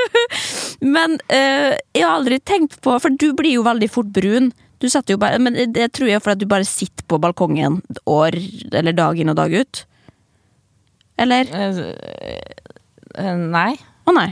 [0.94, 4.52] Men eh, jeg har aldri tenkt på For du blir jo veldig fort brun.
[4.82, 7.78] Du setter jo bare, men det tror jeg for at du bare sitter på balkongen
[8.10, 8.34] år
[8.74, 9.80] eller dag inn og dag ut.
[11.24, 11.48] Eller?
[11.48, 11.78] Eh,
[13.22, 13.70] eh, nei.
[14.04, 14.26] Å nei.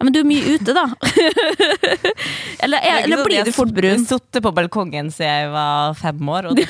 [0.00, 0.86] Ja, men du er mye ute, da.
[2.64, 3.98] eller, er, eller blir du fort brun?
[3.98, 6.48] Jeg sittet på balkongen siden jeg var fem år.
[6.56, 6.64] Det.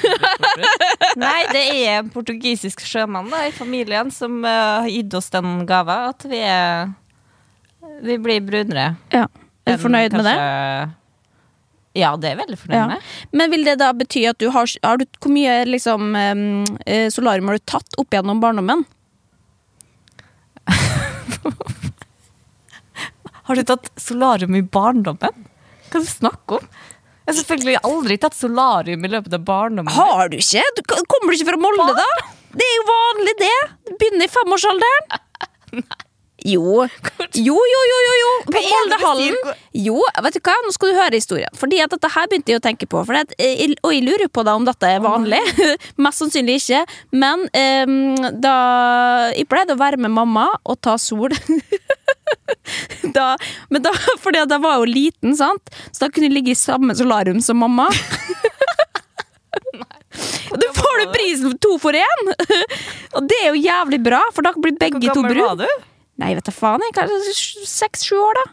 [1.22, 5.62] Nei, det er en portugisisk sjømann da, i familien som uh, har gitt oss den
[5.68, 6.90] gava at vi er
[8.02, 8.96] Vi blir brunere.
[9.14, 9.28] Ja.
[9.62, 10.34] Er du fornøyd med det?
[12.02, 12.86] Ja, det er jeg veldig fornøyd Ja.
[12.90, 13.10] med.
[13.30, 17.46] Men vil det da bety at du har, har du, Hvor mye liksom, eh, solarium
[17.46, 18.82] har du tatt opp gjennom barndommen?
[23.50, 25.46] Har du tatt solarium i barndommen?
[25.90, 26.66] Hva er det du snakker om?
[27.26, 29.90] Jeg har selvfølgelig aldri tatt solarium i løpet av barndommen.
[29.90, 30.62] Har du ikke?
[30.76, 32.28] Du, kommer du ikke fra Molde, da?
[32.54, 33.56] Det er jo vanlig, det.
[33.96, 35.10] Begynner i femårsalderen.
[36.40, 36.86] Jo.
[37.36, 38.28] Jo, jo, jo, jo, jo.
[38.46, 39.34] På Moldehallen.
[39.76, 41.52] Jo, vet du hva, nå skal du høre historien.
[41.60, 43.02] Fordi at dette her begynte jeg å tenke på.
[43.04, 43.36] For det,
[43.84, 45.42] og jeg lurer på da om dette er vanlig.
[46.00, 46.80] Mest sannsynlig ikke.
[47.12, 48.54] Men um, da
[49.36, 51.36] Jeg pleide å være med mamma og ta sol.
[53.20, 53.28] da,
[53.70, 53.92] men da,
[54.24, 55.72] fordi at jeg var jo liten, sant?
[55.92, 57.90] så da kunne jeg ligge i samme solarium som mamma.
[59.80, 59.96] Nei.
[60.60, 62.32] Du får du prisen for to for én!
[63.16, 65.50] Og det er jo jævlig bra, for da blir begge Hvor to gammel brune.
[65.52, 65.84] var du?
[66.20, 66.82] Nei, vet da faen.
[66.84, 68.46] Jeg, kanskje seks-sju år, da.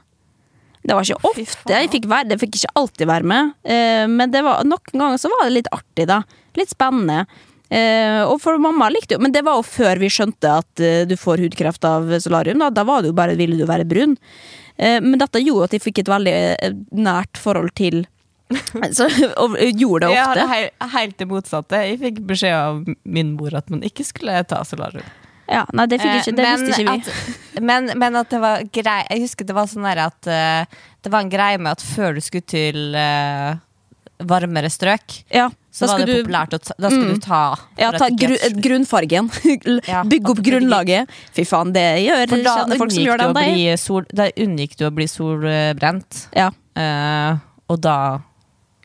[0.87, 1.73] Det var ikke ofte.
[1.73, 3.49] Jeg fikk, være, jeg fikk ikke alltid være med.
[3.67, 6.21] Eh, men det var, noen ganger så var det litt artig, da.
[6.55, 7.25] Litt spennende.
[7.69, 11.01] Eh, og for mamma likte jo Men det var jo før vi skjønte at eh,
[11.07, 12.61] du får hudkreft av solarium.
[12.63, 14.15] Da, da var det jo bare ville du være brun.
[14.77, 16.37] Eh, men dette gjorde at jeg fikk et veldig
[16.95, 18.05] nært forhold til
[18.95, 19.09] så,
[19.43, 20.39] Og gjorde det ofte.
[20.39, 20.91] Jeg har ofte.
[20.95, 21.83] helt det motsatte.
[21.89, 25.07] Jeg fikk beskjed av min mor at man ikke skulle ta solarium.
[25.47, 27.03] Ja, nei, det, ikke, det visste ikke vi.
[27.07, 31.07] At, men, men at det var grei Jeg husker det var sånn der at Det
[31.13, 32.97] var en greie med at før du skulle til
[34.27, 35.47] varmere strøk, Ja,
[35.85, 37.13] så var det du populært å ta, Da skal Mm.
[37.13, 37.41] du ta
[37.77, 38.33] Ja, ta gru,
[38.65, 39.29] grunnfargen.
[40.09, 41.07] Bygge opp grunnlaget.
[41.37, 43.79] Fy faen, det gjør For da folk som gjør det.
[43.79, 46.27] sol, da unngikk du å bli solbrent.
[46.35, 46.49] Ja.
[46.77, 47.37] Uh,
[47.69, 48.19] og da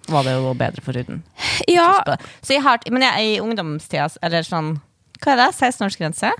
[0.08, 1.22] var det jo bedre for huden.
[1.68, 2.02] ja,
[2.42, 4.80] Så jeg har, men jeg, i ungdomstida, eller sånn
[5.22, 5.50] Hva er det?
[5.54, 6.32] 16-årsgrense?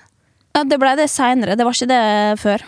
[0.55, 1.57] ja, det ble det seinere.
[1.57, 2.65] Det var ikke det før.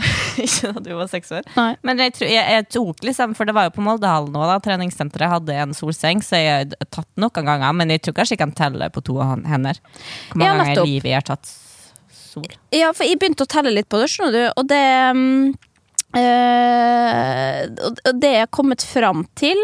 [0.44, 1.46] Ikke da du var seks år.
[1.56, 1.72] Nei.
[1.86, 4.58] Men jeg, tror, jeg, jeg tok liksom, for det var jo på Moldehallen òg, da,
[4.64, 8.44] treningssenteret hadde en solseng, så jeg har tatt noen ganger, men jeg tror kanskje jeg
[8.44, 9.80] kan telle på to hender.
[10.30, 11.50] Hvor mange ganger i livet jeg har tatt
[12.30, 12.46] sol.
[12.74, 14.84] Ja, for jeg begynte å telle litt på det, skjønner du, og det
[16.20, 19.60] eh, og det jeg har kommet fram til,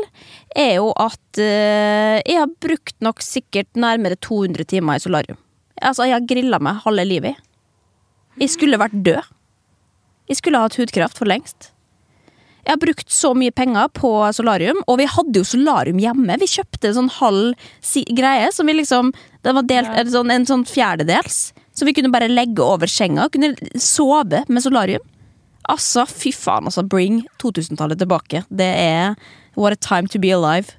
[0.57, 5.40] er jo at eh, jeg har brukt nok sikkert nærmere 200 timer i solarium.
[5.77, 7.42] Altså, jeg har grilla meg halve livet.
[8.40, 9.33] Jeg skulle vært død.
[10.27, 11.71] Jeg skulle hatt hudkreft for lengst.
[12.67, 16.39] Jeg har brukt så mye penger på solarium, og vi hadde jo solarium hjemme.
[16.43, 19.12] Vi kjøpte en sånn halv si greie som vi liksom
[19.47, 20.03] Den var delt, ja.
[20.11, 21.53] sånn, en sånn fjerdedels.
[21.77, 23.29] Så vi kunne bare legge over senga.
[23.31, 25.05] Kunne sove med solarium.
[25.71, 26.83] Altså, fy faen, altså.
[26.83, 28.43] Bring 2000-tallet tilbake.
[28.51, 29.15] Det er
[29.55, 30.75] What a time to be alive.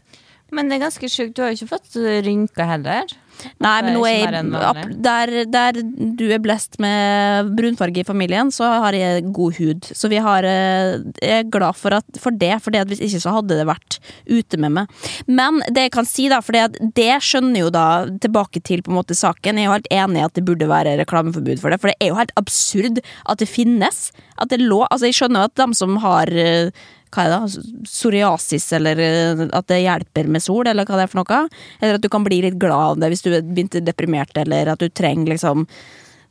[0.51, 1.95] Men det er ganske sjukt, du har jo ikke fått
[2.27, 3.15] rynker heller.
[3.63, 5.79] Nei, det men nå er jeg, der, der
[6.17, 9.89] du er blest med brunfarge i familien, så har jeg god hud.
[9.97, 13.35] Så vi har eh, Jeg er glad for, at, for det, for hvis ikke så
[13.37, 15.07] hadde det vært ute med meg.
[15.27, 16.57] Men det jeg kan si, da, for
[16.97, 17.87] det skjønner jo da
[18.23, 19.57] tilbake til på en måte saken.
[19.57, 21.97] Jeg er jo helt enig i at det burde være reklameforbud for det, for det
[22.01, 24.07] er jo helt absurd at det finnes.
[24.37, 27.63] At det lå, altså Jeg skjønner jo at de som har eh, hva er det,
[27.87, 31.43] psoriasis, eller eh, at det hjelper med sol, eller hva det er for noe.
[31.81, 34.83] Eller at du kan bli litt glad av det hvis du er deprimert, eller at
[34.83, 35.67] du trenger liksom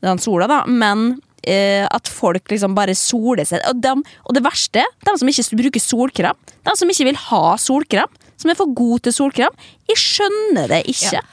[0.04, 0.60] den sola, da.
[0.68, 3.64] Men eh, at folk liksom bare soler seg.
[3.70, 3.94] Og, de,
[4.26, 8.52] og det verste, de som ikke bruker solkrem, de som ikke vil ha solkrem, som
[8.52, 11.18] er for god til solkrem, jeg skjønner det ikke.
[11.20, 11.24] Ja.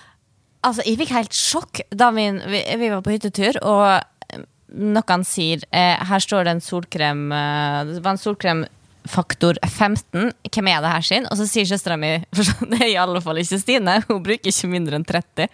[0.63, 3.83] Altså, jeg fikk helt sjokk da vi, vi var på hyttetur, og
[4.31, 8.63] eh, noen sier eh, Her står det en solkrem eh, Det var en solkrem
[9.09, 10.31] faktor 15.
[10.49, 11.25] Hvem er det her sin?
[11.31, 13.99] Og så sier søstera mi for sånn, Det er i alle fall ikke Stine.
[14.09, 15.47] Hun bruker ikke mindre enn 30.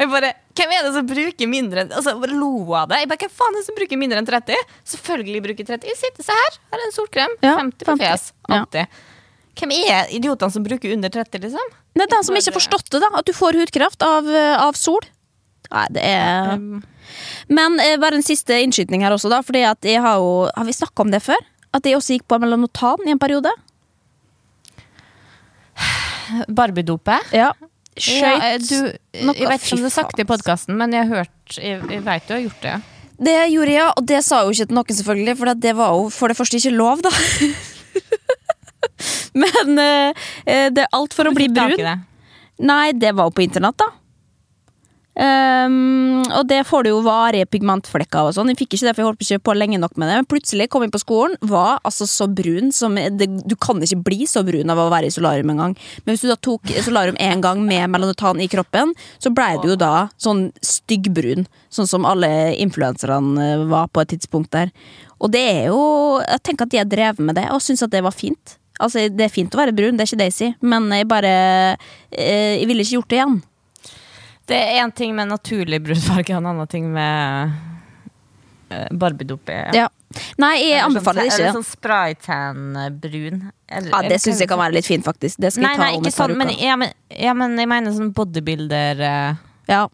[0.00, 3.02] Og jeg bare, Hvem er det som bruker mindre enn Altså, lo av det.
[3.02, 4.66] Jeg bare, Hvem faen er det som bruker mindre enn 30?
[4.94, 5.92] Selvfølgelig bruker 30.
[5.92, 7.38] Jeg sitter, Se her, her er en solkrem.
[7.44, 8.04] Ja, 50 på 50.
[8.04, 8.28] fjes.
[8.50, 8.86] Ja.
[9.60, 11.72] Hvem er idiotene som bruker under 30, liksom?
[11.96, 13.10] Det er de som ikke har forstått det, da.
[13.18, 15.04] At du får hudkraft av, eh, av sol.
[15.70, 16.58] Nei, det er
[17.50, 19.42] Men eh, bare en siste innskytning her også, da.
[19.46, 21.38] Fordi at jeg har jo Har vi snakka om det før?
[21.76, 23.52] At jeg også gikk på melanotan i en periode?
[26.48, 27.34] Barbie-dopet.
[27.34, 27.52] Ja.
[28.00, 28.22] Skøyt.
[28.22, 31.58] ja, jeg vet ikke om du har sagt det i podkasten, men jeg har hørt
[31.58, 32.76] Jeg, jeg vet du har gjort det.
[33.20, 36.06] Det gjorde jeg, og det sa jo ikke til noen, selvfølgelig, for det var jo
[36.14, 37.12] for det første ikke lov, da.
[39.42, 41.76] Men eh, eh, det er alt for å bli brun.
[41.76, 41.96] det.
[42.64, 43.90] Nei, det var jo på internett, da.
[45.20, 48.48] Ehm, og det får du jo varige pigmentflekker og sånn.
[48.52, 50.18] Jeg fikk ikke det, for jeg holdt ikke på lenge nok med det.
[50.22, 54.00] Men plutselig kom jeg på skolen, var altså så brun som det, Du kan ikke
[54.06, 55.76] bli så brun av å være i solarium en gang.
[56.04, 59.74] Men hvis du da tok solarium én gang med melanotan i kroppen, så blei du
[59.74, 61.46] jo da sånn styggbrun.
[61.68, 64.72] Sånn som alle influenserne eh, var på et tidspunkt der.
[65.20, 65.80] Og det er jo
[66.20, 68.56] Jeg tenker at de har drevet med det, og syns at det var fint.
[68.80, 71.08] Altså, Det er fint å være brun, det er ikke det jeg sier, men jeg
[71.08, 71.32] bare
[72.10, 73.40] eh, Jeg ville ikke gjort det igjen.
[74.50, 77.52] Det er én ting med naturlig brunfarge, og en annen ting med
[78.72, 79.52] uh, Barbie-dop.
[79.76, 79.88] Ja.
[80.42, 81.44] Nei, jeg Eller anbefaler det sånn, ikke.
[81.44, 83.44] Eller sånn spraytan-brun.
[83.70, 85.38] Ja, Det syns jeg kan være litt fint, faktisk.
[85.38, 87.54] Det skal Nei, jeg ta nei, om et par sånn, men, ja, men, ja, men
[87.62, 89.84] jeg mener sånn bodybuilder eh, Ja.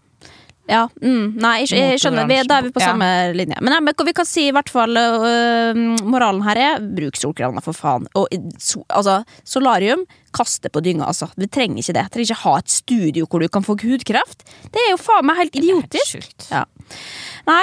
[0.68, 2.26] Ja, mm, nei, jeg, jeg skjønner.
[2.26, 2.88] Vi, da er vi på Ja.
[2.90, 3.58] samme linje.
[3.62, 7.54] Men, ja, men vi kan si i hvert fall uh, Moralen her er bruk solkrem,
[7.54, 8.08] da, for faen.
[8.18, 8.26] Og
[8.58, 10.02] so, altså, solarium,
[10.36, 11.30] kast det på dynga, altså.
[11.38, 12.04] Vi trenger ikke det.
[12.08, 14.42] Vi Trenger ikke ha et studio hvor du kan få hudkreft.
[14.74, 16.16] Det er jo faen meg helt idiotisk.
[16.18, 16.48] sjukt.
[16.50, 16.64] Ja.
[17.46, 17.62] Nei,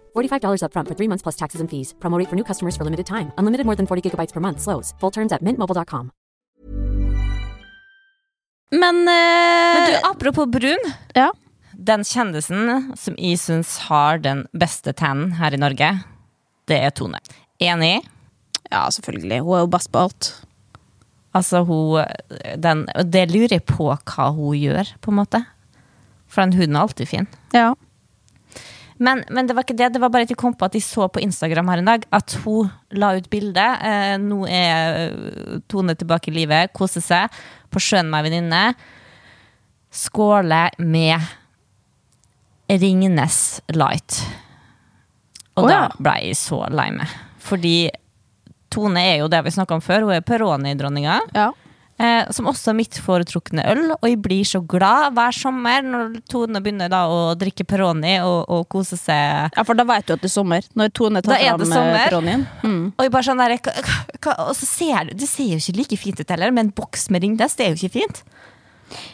[0.15, 1.93] $45 upfront for three months plus taxes and fees.
[1.99, 3.31] Promo rate for new customers for limited time.
[3.37, 4.59] Unlimited more than 40 gigabytes per month.
[4.61, 4.93] Slows.
[4.99, 6.11] Full terms at mintmobile.com.
[8.71, 10.93] men, uh, Men du, apropos brun.
[11.13, 11.31] Ja.
[11.73, 15.89] Den kjendisen som jeg syns har den beste tannen her i Norge,
[16.67, 17.19] det er Tone.
[17.59, 18.01] Enig?
[18.71, 19.41] ja, selvfølgelig.
[19.43, 20.29] Hun er jo best på alt.
[21.35, 22.05] Altså, hun
[22.59, 25.43] den, Det lurer jeg på hva hun gjør, på en måte.
[26.31, 27.27] For den huden er alltid fin.
[27.53, 27.73] Ja.
[29.01, 30.85] Men, men det var ikke det, det var bare at jeg kom på at jeg
[30.85, 32.69] så på Instagram her en dag at hun
[33.01, 33.63] la ut bilde.
[33.87, 37.39] Eh, nå er eh, Tone tilbake i livet, koser seg
[37.73, 38.61] på sjøen med ei venninne.
[39.91, 41.31] Skåle med
[42.69, 43.39] Ringnes
[43.73, 44.21] Light.
[45.57, 47.17] Og Å, da ble jeg så lei meg.
[47.41, 47.75] Fordi
[48.71, 51.17] Tone er jo det vi snakka om før, hun er Peroni-dronninga.
[51.35, 51.49] Ja.
[52.01, 56.15] Eh, som også er mitt foretrukne øl, og jeg blir så glad hver sommer når
[56.31, 59.51] Tone begynner da å drikke Peroni og, og kose seg.
[59.53, 60.65] ja, for da vet du at det er sommer.
[60.79, 62.47] Når Tone tar fram eh, Peronien.
[62.63, 62.81] Mm.
[62.95, 63.75] Og jeg bare sånn der, hva,
[64.17, 66.73] hva, og så ser du, Det ser jo ikke like fint ut heller, med en
[66.81, 68.23] boks med Ringnes, det er jo ikke fint.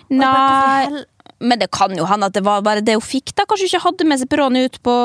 [0.07, 1.03] Bare, Nei,
[1.43, 3.35] men det kan jo hende at det var bare det hun fikk.
[3.35, 4.95] da Kanskje hun ikke hadde med seg Peroni ut på,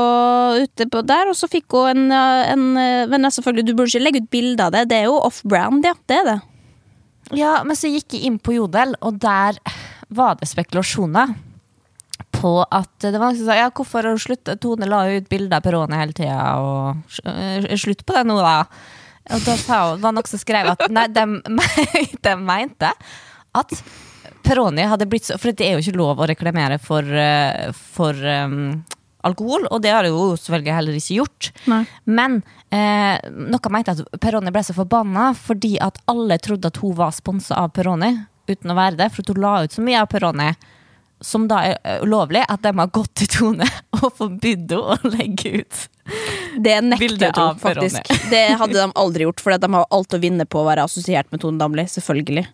[0.62, 3.90] ute på der, og så fikk hun en, eh, en eh, Men selvfølgelig, du burde
[3.90, 4.86] ikke legge ut bilde av det.
[4.94, 5.98] Det er jo off-brand, ja.
[6.06, 6.38] Det er det.
[7.36, 9.58] Ja, men så gikk jeg inn på Jodel, og der
[10.12, 11.32] var det spekulasjoner
[12.32, 14.60] på at det var noen som sa ja, hvorfor har hun sluttet?
[14.62, 18.56] Tone la ut bilder av Peroni hele tida, og eh, slutt på det nå, da.
[19.32, 21.26] Og da sa hun, var noen som skrev at nei, de,
[22.26, 22.90] de mente
[23.52, 23.76] at
[24.42, 28.16] Peroni hadde blitt så For det er jo ikke lov å reklamere for, eh, for
[28.16, 28.82] um,
[29.26, 31.48] alkohol, og det har jo selvfølgelig heller ikke gjort.
[31.70, 31.80] Nei.
[32.04, 32.40] Men
[32.74, 37.14] eh, noe mente at Peroni ble så forbanna fordi at alle trodde at hun var
[37.16, 38.14] sponsa av Peroni,
[38.50, 40.52] uten å være det, for hun la ut så mye av Peroni.
[41.22, 43.68] Som da er eh, ulovlig, at de har gått til Tone
[44.00, 45.84] og forbudt henne å legge ut.
[46.58, 47.60] Det nekter jeg Peroni.
[47.62, 48.10] faktisk.
[48.32, 51.30] Det hadde de aldri gjort, for de har alt å vinne på å være assosiert
[51.30, 51.86] med Tone Damli.
[51.88, 52.48] Selvfølgelig.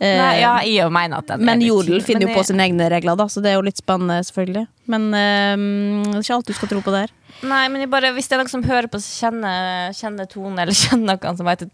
[0.00, 3.18] Eh, Nei, ja, jeg jo mener at men Jodel finner jo på sine egne regler,
[3.20, 4.64] da, så det er jo litt spennende, selvfølgelig.
[4.88, 5.64] Men eh,
[6.06, 7.12] det er ikke alt du skal tro på der.
[7.44, 10.76] Nei, men bare, hvis det er noen som hører på, så kjenner, kjenner Tone, eller
[10.76, 11.66] kjenner noen som vet,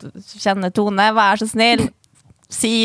[0.43, 1.87] kjenner Tone, vær så snill,
[2.51, 2.77] si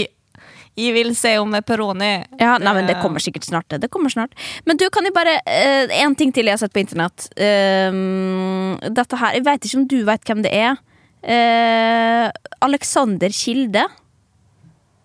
[0.79, 2.11] jeg vil se om det er Peroni.
[2.39, 3.67] Ja, nei, men Det kommer sikkert snart.
[3.67, 3.89] det.
[3.91, 4.31] Kommer snart
[4.65, 7.27] Men du, kan jeg bare Én En ting til jeg har sett på internett.
[7.35, 10.79] Uh, dette her Jeg vet ikke om du vet hvem det er.
[11.21, 13.83] Uh, Alexander Kilde.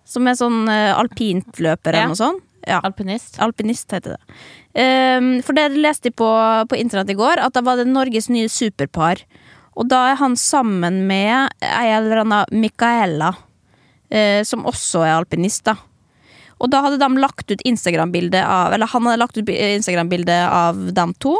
[0.06, 2.06] Som er sånn uh, alpintløper Ja.
[2.10, 2.42] noe sånt.
[2.66, 2.80] Ja.
[2.82, 3.36] Alpinist.
[3.38, 4.36] Alpinist heter det.
[4.74, 6.28] Um, for det leste jeg på,
[6.66, 9.22] på internett i går, at da var det Norges nye superpar.
[9.78, 13.30] Og da er han sammen med ei eller anna Micaela,
[14.10, 15.76] uh, som også er alpinist, da.
[16.58, 20.78] Og da hadde de lagt ut Instagram-bilde av Eller han hadde lagt ut Instagram-bilde av
[20.96, 21.36] dem to.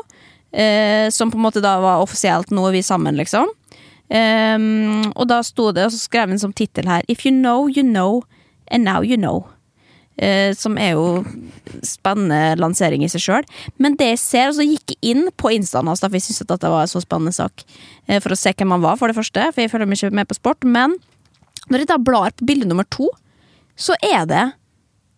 [0.53, 3.49] Uh, som på en måte da var offisielt 'nå er vi sammen', liksom.
[4.07, 7.67] Um, og da sto det, og så skrev han som tittel her 'If you know,
[7.67, 8.23] you know,
[8.71, 9.47] and now you know'.
[10.17, 11.25] Eh, som er jo
[11.85, 13.49] spennende lansering i seg sjøl.
[13.77, 16.71] Men det jeg ser, altså så gikk inn på instaen hans, for jeg syntes dette
[16.73, 17.67] var en så spennende sak.
[18.09, 20.17] Eh, for å se hvem han var, for det første, for jeg følger meg ikke
[20.17, 20.65] med på sport.
[20.65, 20.97] Men
[21.69, 23.11] når jeg da blar på bilde nummer to,
[23.77, 24.47] så er det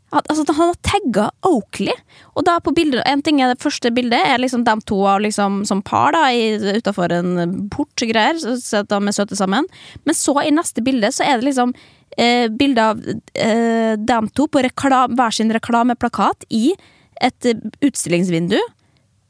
[0.09, 1.95] at, altså, han har tagga Oakley.
[2.35, 5.61] Og da på bildet, en ting er det første bildet er liksom de to liksom,
[5.69, 6.31] som par da,
[6.79, 8.41] utafor en port greier.
[8.41, 9.69] Så, så de er søte sammen.
[10.09, 11.77] Men så i neste bilde så er det liksom
[12.16, 13.03] eh, bilde av
[13.35, 16.73] eh, dem to på reklam, hver sin reklameplakat i
[17.21, 18.59] et eh, utstillingsvindu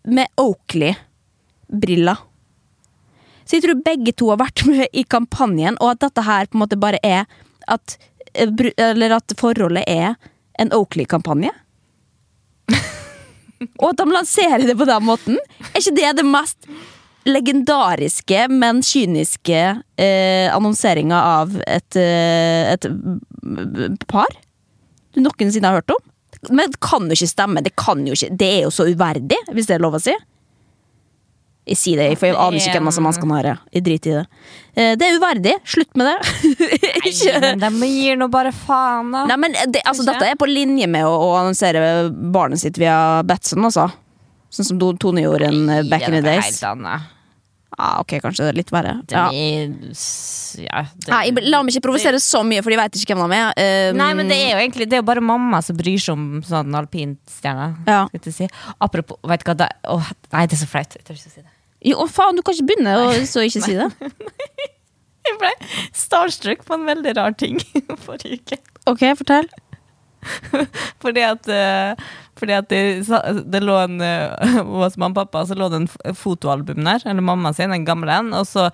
[0.08, 2.24] med Oakley-briller.
[3.44, 6.58] Så jeg tror begge to har vært med i kampanjen, og at dette her på
[6.58, 7.24] en måte bare er
[7.68, 7.98] at,
[8.34, 10.14] eh, Eller at forholdet er
[10.58, 11.52] en Oakley-kampanje.
[13.80, 15.38] og at de lanserer det på den måten.
[15.72, 16.68] Er ikke det det mest
[17.30, 19.60] legendariske, men kyniske
[20.00, 22.88] eh, annonseringa av et, eh, et
[24.08, 24.32] par
[25.14, 26.02] du noensinne har hørt om?
[26.50, 27.62] Men det kan jo ikke stemme.
[27.64, 30.14] Det, kan jo ikke, det er jo så uverdig, hvis det er lov å si.
[31.68, 33.54] Jeg sier det, for jeg aner ikke hvem som han skal narre.
[33.74, 34.26] Jeg driter i det.
[34.72, 35.54] Eh, Det er uverdig.
[35.68, 36.14] Slutt med det.
[37.60, 39.26] Nei, men de gir nå bare faen, da.
[39.28, 41.82] Nei, men det, altså, Dette er på linje med å, å annonsere
[42.32, 43.88] barnet sitt via Batson, altså.
[44.48, 46.54] Sånn som Tone gjorde en eh, back in the days.
[46.54, 47.14] Helt annet.
[47.76, 48.94] Ah, ok, kanskje det er litt verre.
[49.12, 49.26] Ja.
[49.28, 49.66] er,
[50.58, 53.36] ja, det- Nei, la meg ikke provosere så mye, for de vet ikke hvem de
[53.36, 53.90] er.
[53.92, 56.16] Um, Nei, men det er jo egentlig Det er jo bare mamma som bryr seg
[56.16, 57.68] om sånn alpinstjerne.
[57.86, 58.06] Ja.
[58.08, 58.48] skal å Si.
[58.80, 60.96] Apropos, vet du hva det, åh, Nei, det er så flaut.
[60.96, 61.52] Jeg tør ikke å si det.
[61.92, 63.90] Jo, faen, du kan ikke begynne å så ikke si det.
[65.28, 65.50] Jeg ble
[65.92, 67.58] starstruck på en veldig rar ting
[68.06, 68.58] forrige uke.
[68.88, 69.46] Ok, fortell.
[71.04, 71.94] Fordi at, eh,
[72.38, 72.82] fordi at det,
[73.50, 77.24] det lå en eh, Hos mamma og pappa så lå det en fotoalbum der, eller
[77.24, 78.32] mamma sin, den gamle en.
[78.38, 78.68] Og så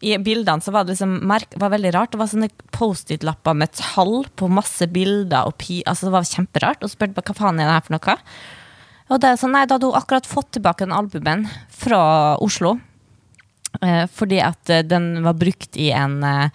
[0.00, 2.12] i bildene så var det liksom merk, var veldig rart.
[2.14, 5.48] Det var sånne Post-It-lapper med tall på masse bilder.
[5.48, 6.84] Og pi, altså Det var kjemperart.
[6.84, 8.16] Og spurte hva faen er det her for noe.
[9.10, 11.44] Og det er sånn, nei, Da hadde hun akkurat fått tilbake den albumen
[11.82, 12.00] fra
[12.40, 12.78] Oslo.
[13.84, 16.48] Eh, fordi at eh, den var brukt i en eh,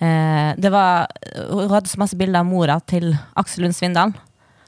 [0.00, 1.10] eh, det var,
[1.50, 4.14] Hun hadde så masse bilder av mora til Aksel Lund Svindal.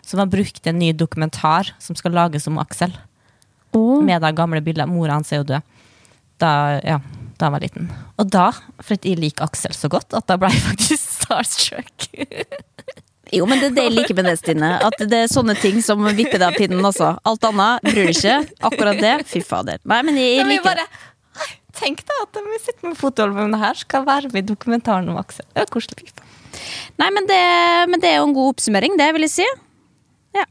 [0.08, 2.94] Som har brukt en ny dokumentar som skal lages om Aksel.
[3.76, 4.88] Med de gamle bildene.
[4.88, 5.74] Mora hans er jo død.
[6.40, 6.52] Da,
[6.86, 6.96] ja,
[7.36, 7.90] da han var liten.
[8.16, 8.48] Og da,
[8.80, 12.08] for at jeg liker Aksel så godt, at da ble jeg faktisk starstruck.
[13.34, 14.70] Jo, men det er det jeg liker med det, Stine.
[14.86, 17.12] At det er sånne ting som vipper deg av pinnen også.
[17.28, 18.38] Alt annet bryr du ikke.
[18.70, 19.82] Akkurat det, fy fader.
[19.84, 20.88] Nei, men jeg, jeg liker det.
[21.78, 25.44] Tenk deg at vi sitter med fotoalbumet her, skal være med i dokumentaren om Aksel.
[25.52, 26.08] Det er koselig.
[26.98, 27.42] Nei, men det,
[27.92, 29.48] men det er jo en god oppsummering, det vil jeg si.
[30.36, 30.44] Ja.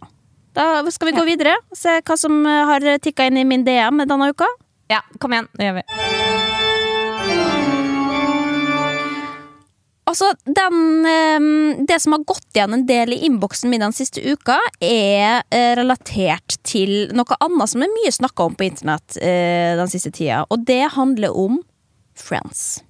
[0.57, 3.65] Da skal vi gå videre og se hva som eh, har tikka inn i min
[3.65, 4.47] DM denne uka.
[4.89, 5.49] Ja, kom igjen.
[5.53, 5.83] Det gjør vi.
[10.07, 14.23] Altså, den, eh, Det som har gått igjen en del i innboksen min den siste
[14.23, 19.93] uka, er eh, relatert til noe annet som er mye snakka om på internett den
[19.93, 21.61] siste tida, og det handler om
[22.17, 22.81] Friends.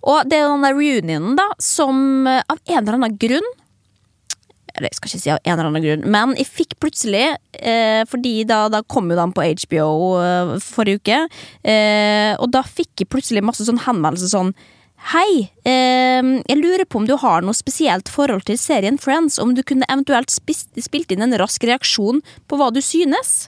[0.00, 3.52] Og det er den der reunionen, da, som av en eller annen grunn
[4.76, 7.26] eller jeg skal ikke si av en eller annen grunn, men jeg fikk plutselig,
[7.58, 11.20] eh, fordi da, da kom jo den på HBO eh, forrige uke,
[11.64, 14.56] eh, og da fikk jeg plutselig masse sånn henvendelser sånn
[15.12, 19.52] Hei, eh, jeg lurer på om du har noe spesielt forhold til serien Friends, om
[19.54, 23.46] du kunne eventuelt spilt inn en rask reaksjon på hva du synes?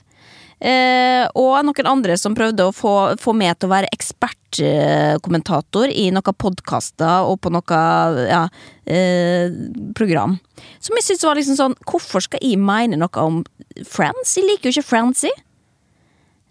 [0.59, 6.09] Eh, og noen andre som prøvde å få, få meg til å være ekspertkommentator i
[6.11, 7.79] noen podkaster og på noe
[8.27, 8.43] ja,
[8.83, 9.47] eh,
[9.95, 10.35] program.
[10.83, 13.43] Som jeg syntes var liksom sånn Hvorfor skal jeg mene noe om
[13.87, 14.35] Friends?
[14.35, 15.35] Jeg liker jo ikke Friends, jeg.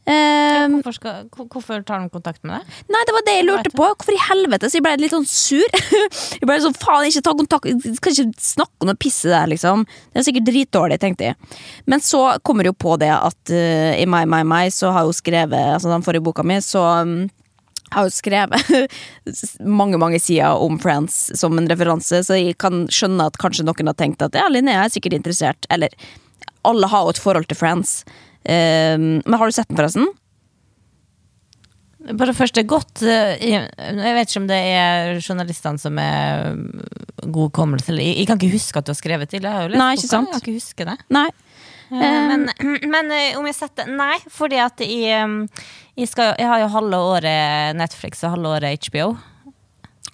[0.08, 2.76] Eh, Hvorfor, skal, hvorfor tar de kontakt med deg?
[2.88, 3.84] Nei, det var det jeg lurte på.
[3.92, 4.70] Hvorfor i helvete?
[4.70, 5.80] Så jeg ble litt sånn sur.
[6.38, 9.50] jeg ble sånn, faen, ikke ta kontakt Jeg Skal ikke snakke om noe pisse der,
[9.52, 9.84] liksom.
[10.12, 11.58] Det er sikkert dritdårlig, tenkte jeg.
[11.90, 15.04] Men så kommer det jo på det at uh, i My My My så har
[15.08, 17.18] hun skrevet Altså den forrige boka mi, så um,
[17.92, 18.72] har jo skrevet
[19.80, 23.92] mange mange sider om Friends som en referanse, så jeg kan skjønne at kanskje noen
[23.92, 25.68] har tenkt at ja, Linnea er sikkert interessert.
[25.72, 25.92] Eller
[26.68, 28.02] alle har jo et forhold til Friends.
[28.48, 30.06] Um, men har du sett den, forresten?
[32.16, 36.54] Bare først, det er godt eh, Jeg vet ikke om det er journalistene som er
[36.56, 36.86] mm,
[37.26, 37.92] god hukommelse.
[37.98, 39.42] Jeg, kan ikke huske at du har skrevet til.
[39.44, 40.30] Jeg har jo lest Nei, ikke sant.
[40.32, 40.94] Jeg kan ikke huske det.
[41.12, 41.26] Nei.
[41.90, 42.46] Eh, Men,
[42.94, 45.42] men eh, om jeg setter Nei, fordi at jeg, um,
[45.98, 49.10] jeg, skal, jeg har jo halve året Netflix og halve året HBO.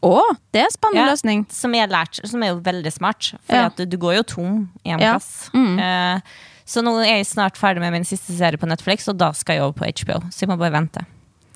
[0.05, 0.17] Å,
[0.53, 1.45] det er en spennende Ja, løsning.
[1.55, 3.31] Som har lært, som er jo veldig smart.
[3.47, 3.71] For Ja.
[3.77, 5.15] du, går jo tom i en Ja.
[5.15, 5.51] plass.
[5.55, 6.21] Eh,
[6.65, 9.59] så nå er jeg snart ferdig med min siste serie på Netflix, og da skal
[9.59, 10.23] jeg over på HBO.
[10.33, 11.05] Så jeg må bare vente.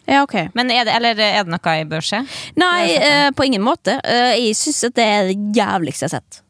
[0.08, 0.34] Ja, ok.
[0.56, 2.22] Men er det, eller er det noe jeg bør se?
[2.56, 3.98] Nei, eh, på ingen måte.
[4.04, 6.42] Uh, jeg syns at det er det jævligste jeg har sett.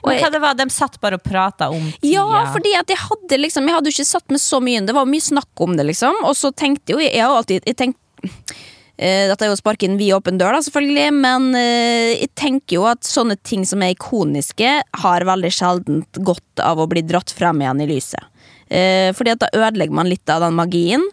[0.00, 2.14] Og Men hva det var, De satt bare og prata om tida.
[2.14, 4.88] ja, fordi at jeg hadde liksom Jeg hadde jo ikke satt meg så mye inn.
[4.88, 6.22] Det var mye snakk om det, liksom.
[6.24, 8.56] Og så tenkte jo jeg Jeg har alltid jeg tenk, eh,
[8.96, 12.78] Dette er jo å sparke inn vid åpen dør, da, selvfølgelig, men eh, jeg tenker
[12.78, 14.70] jo at sånne ting som er ikoniske,
[15.02, 18.32] har veldig sjeldent godt av å bli dratt frem igjen i lyset.
[18.72, 21.04] Eh, fordi at da ødelegger man litt av den magien.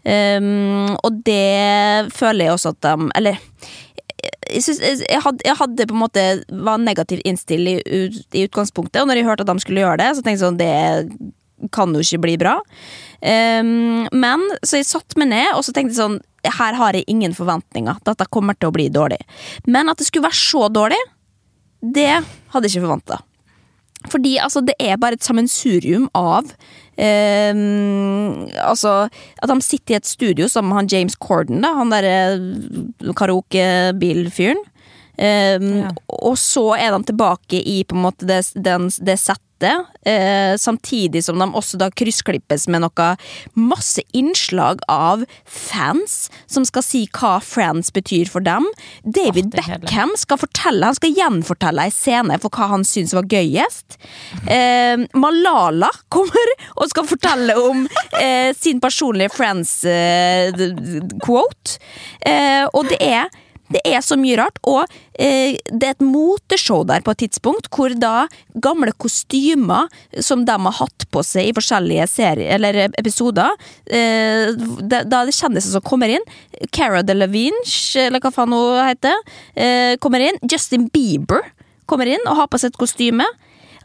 [0.00, 3.34] Um, og det føler jeg også at de Eller
[4.48, 6.22] jeg, synes, jeg, hadde, jeg hadde på en måte
[6.64, 7.74] var negativt innstilt i,
[8.32, 10.60] i utgangspunktet, og når jeg hørte at de skulle gjøre det, så tenkte jeg sånn
[10.60, 12.56] Det kan jo ikke bli bra.
[13.20, 17.04] Um, men så jeg satte meg ned og så tenkte jeg sånn Her har jeg
[17.10, 17.98] ingen forventninger.
[18.06, 19.20] Dette kommer til å bli dårlig.
[19.66, 21.00] Men at det skulle være så dårlig,
[21.80, 22.22] det
[22.52, 23.20] hadde jeg ikke forventa.
[24.08, 26.46] Fordi altså, det er bare et sammensurium av
[26.96, 27.52] eh,
[28.64, 33.12] Altså At de sitter i et studio sammen med han James Corden, da, han derre
[33.18, 34.62] karaokebilfyren.
[35.20, 35.92] Eh, Ja.
[36.24, 41.46] Og så er de tilbake i måte det, den, det settet, eh, samtidig som de
[41.46, 43.16] også da kryssklippes med noe
[43.58, 48.64] masse innslag av fans som skal si hva Friends betyr for dem.
[49.04, 49.80] David kjedelig.
[49.86, 53.88] Beckham skal fortelle, han skal gjenfortelle ei scene for hva han syns var gøyest.
[54.46, 57.78] Eh, Malala kommer og skal fortelle om
[58.20, 61.70] eh, sin personlige Friends-quote.
[62.26, 63.24] Eh, og det er
[63.70, 67.68] det er så mye rart, og eh, det er et moteshow der på et tidspunkt,
[67.74, 68.26] hvor da
[68.62, 73.54] gamle kostymer som de har hatt på seg i forskjellige serier, eller episoder,
[73.86, 74.50] eh,
[74.82, 76.26] da er det kjendiser som kommer inn.
[76.74, 77.62] Cara Delevingne,
[78.08, 79.22] eller hva faen hun heter,
[79.54, 80.40] eh, kommer inn.
[80.50, 81.46] Justin Bieber
[81.90, 83.26] kommer inn og har på seg et kostyme.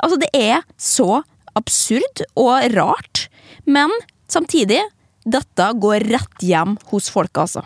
[0.02, 1.22] Altså, det er så
[1.56, 3.28] absurd og rart,
[3.66, 3.94] men
[4.28, 4.82] samtidig,
[5.26, 7.66] dette går rett hjem hos folket, altså.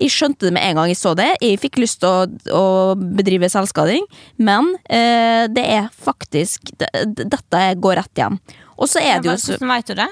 [0.00, 1.28] Jeg skjønte det med en gang jeg så det.
[1.44, 2.64] Jeg fikk lyst til å, å
[2.96, 4.06] bedrive selvskading,
[4.40, 6.90] men eh, det er faktisk det,
[7.20, 8.40] Dette går rett hjem.
[8.80, 10.10] Og så er det jo så Hvordan vet du det?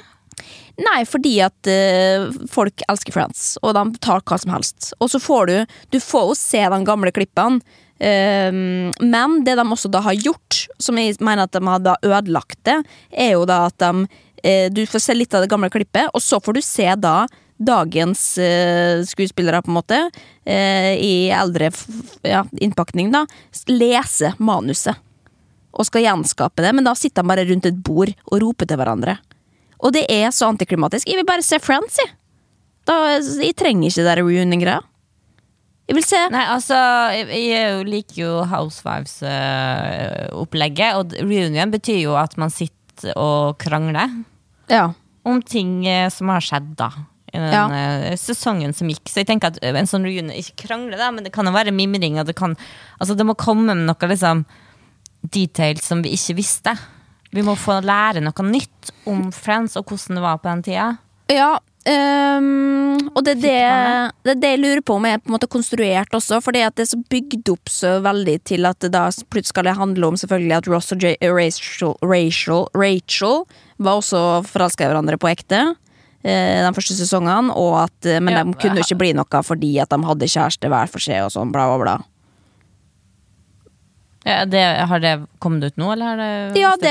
[0.78, 4.92] Nei, fordi at eh, folk elsker Friends, og de tar hva som helst.
[5.02, 5.56] Og så får du
[5.96, 7.62] Du får jo se de gamle klippene,
[7.98, 11.96] Um, men det de også da har gjort, som jeg mener at de har da
[11.98, 12.76] ødelagt det,
[13.10, 14.06] er jo da at de
[14.46, 17.24] eh, Du får se litt av det gamle klippet, og så får du se da
[17.58, 19.98] dagens eh, skuespillere, på en måte,
[20.46, 21.70] eh, i eldre
[22.26, 23.24] ja, innpakning, da,
[23.68, 24.96] lese manuset.
[25.78, 28.76] og skal gjenskape det, men da sitter de bare rundt et bord og roper til
[28.80, 29.18] hverandre.
[29.78, 31.06] Og det er så antiklimatisk.
[31.06, 32.10] Jeg vil bare se Friends, jeg.
[32.88, 34.80] Da, jeg trenger ikke det der reunion-greia.
[35.88, 36.74] Jeg vil se Nei, altså,
[37.14, 44.08] jeg, jeg liker jo Housewives-opplegget, og reunion betyr jo at man sitter og krangler
[44.68, 44.90] Ja.
[45.24, 46.90] om ting eh, som har skjedd, da.
[47.38, 47.64] I den Ja.
[48.10, 49.06] eh, sesongen som gikk.
[49.06, 51.74] Så jeg tenker at en sånn reunion ikke krangler, da, men det kan jo være
[51.74, 52.18] mimring.
[52.20, 52.56] Og det, kan,
[52.98, 54.44] altså det må komme med noe liksom
[55.22, 56.76] details som vi ikke visste.
[57.32, 60.90] Vi må få lære noe nytt om Friends og hvordan det var på den tida.
[61.28, 61.58] Ja,
[61.88, 65.48] Um, og det er det, det det jeg lurer på om er på en måte
[65.48, 69.06] konstruert også, fordi at det er så bygd opp så veldig til at det da
[69.30, 73.46] plutselig skal det handle om selvfølgelig at Ross og J Rachel, Rachel, Rachel
[73.78, 74.20] var også
[74.50, 75.62] forelska i hverandre på ekte.
[76.28, 78.44] Eh, De første sesongene, at, eh, men Ja.
[78.44, 81.52] de kunne ikke bli noe fordi at de hadde kjæreste hver for seg og sånn,
[81.54, 81.96] bla, bla, bla.
[84.28, 84.60] Ja, det,
[84.90, 86.16] har det kommet ut nå, eller
[86.52, 86.90] det Ja, det,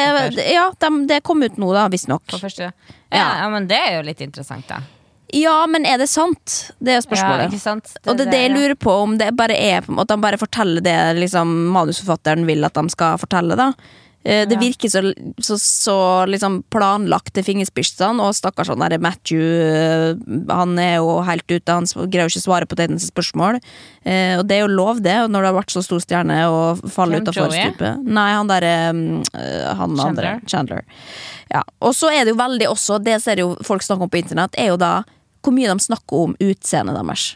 [0.53, 2.23] ja de, det kom ut nå, da, visstnok.
[2.33, 2.71] Ja,
[3.11, 3.25] Ja.
[3.43, 4.79] ja, men det er jo litt interessant, da.
[5.35, 6.71] Ja, men er det sant?
[6.79, 7.51] Det er Ja, spørsmålet.
[7.51, 7.91] ikke sant?
[8.07, 8.57] og det er det jeg ja.
[8.57, 12.73] lurer på, om det bare er At de bare forteller det liksom, manusforfatteren vil at
[12.73, 13.55] de skal fortelle.
[13.55, 13.73] da
[14.23, 14.59] Det Ja.
[14.59, 15.01] virker så,
[15.39, 15.93] så, så
[16.27, 20.17] liksom planlagt til fingerspissene, og stakkars han derre Matthew, eh,
[20.51, 23.61] han er jo helt ute, han greier jo ikke å svare på Tatens spørsmål.
[24.03, 26.83] Eh, og det er jo lov, det, når det har vært så stor stjerne og
[26.91, 27.69] faller utafor Joey?
[27.71, 28.03] stupet.
[28.03, 30.09] Nei, han derre mm, eh, Han Chandler?
[30.09, 30.35] andre.
[30.51, 30.83] Chandler.
[31.53, 31.63] Ja.
[31.79, 34.57] Og så er det jo veldig også, det ser jo folk snakke om på internett,
[34.59, 34.97] er jo da
[35.45, 37.29] hvor mye de snakker om utseendet deres.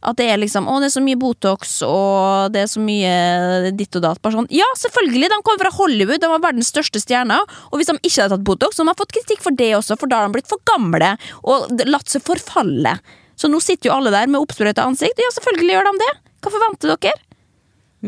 [0.00, 3.72] At det er liksom Å, det er så mye Botox, og det er så mye
[3.76, 4.30] ditt og datt.
[4.32, 5.28] Sånn Ja, selvfølgelig!
[5.28, 7.44] De kommer fra Hollywood, de var verdens største stjerner.
[7.68, 9.98] Og hvis de ikke hadde tatt Botox, så de har fått kritikk for det også,
[10.00, 12.96] for da har de blitt for gamle og latt seg forfalle.
[13.40, 15.20] Så nå sitter jo alle der med oppsprøyta ansikt.
[15.20, 16.10] Ja, selvfølgelig gjør de det!
[16.40, 17.16] Hva forventer dere?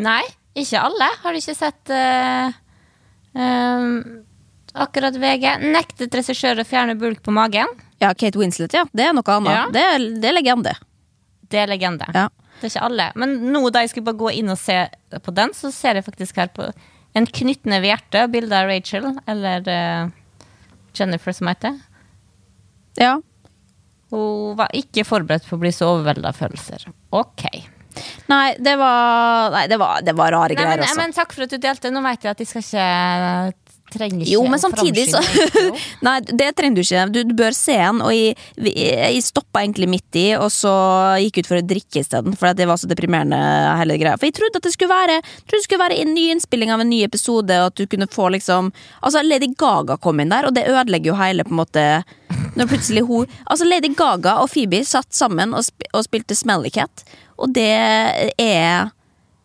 [0.01, 0.23] Nei,
[0.57, 1.09] ikke alle.
[1.23, 2.53] Har du ikke sett uh,
[3.37, 3.89] eh,
[4.85, 5.49] akkurat VG?
[5.73, 7.69] Nektet regissør å fjerne bulk på magen.
[8.01, 8.87] Ja, Kate Winslet, ja.
[8.93, 9.53] Det er noe annet.
[9.53, 9.67] Ja.
[9.73, 10.75] Det, er, det er legende.
[11.53, 12.09] Det er legende.
[12.17, 12.29] Ja.
[12.61, 13.09] Det er ikke alle.
[13.19, 14.79] Men nå da jeg skulle bare gå inn og se
[15.25, 16.69] på den, så ser jeg faktisk her på
[17.19, 20.47] en knyttneve hjerte, bilde av Rachel, eller uh,
[20.97, 21.77] Jennifer som heter.
[23.01, 23.19] Ja.
[24.13, 26.87] Hun var ikke forberedt på å bli så overvelda av følelser.
[27.17, 27.47] Ok.
[28.33, 31.01] Nei, det var Nei, det var, det var rare Nei, greier, men, altså.
[31.01, 31.93] men takk for at du delte.
[31.93, 32.87] Nå vet jeg at de skal ikke
[33.93, 35.21] trenger ikke Jo, men samtidig så.
[36.07, 37.05] Nei, det trenger du ikke.
[37.13, 38.01] Du, du bør se den.
[38.05, 38.37] Og jeg,
[38.73, 40.73] jeg stoppa egentlig midt i, og så
[41.23, 42.37] gikk ut for å drikke isteden.
[42.39, 43.41] For det var så deprimerende,
[43.81, 44.19] hele greia.
[44.19, 46.83] For jeg trodde at det skulle være trodde det skulle være en ny innspilling av
[46.83, 48.73] en ny episode, og at du kunne få liksom
[49.03, 51.85] Altså, Lady Gaga kom inn der, og det ødelegger jo hele på en måte
[52.59, 56.71] Når plutselig hun Altså, Lady Gaga og Phoebe satt sammen og, sp og spilte Smelly
[56.73, 57.05] Cat,
[57.37, 57.69] og det
[58.41, 58.93] er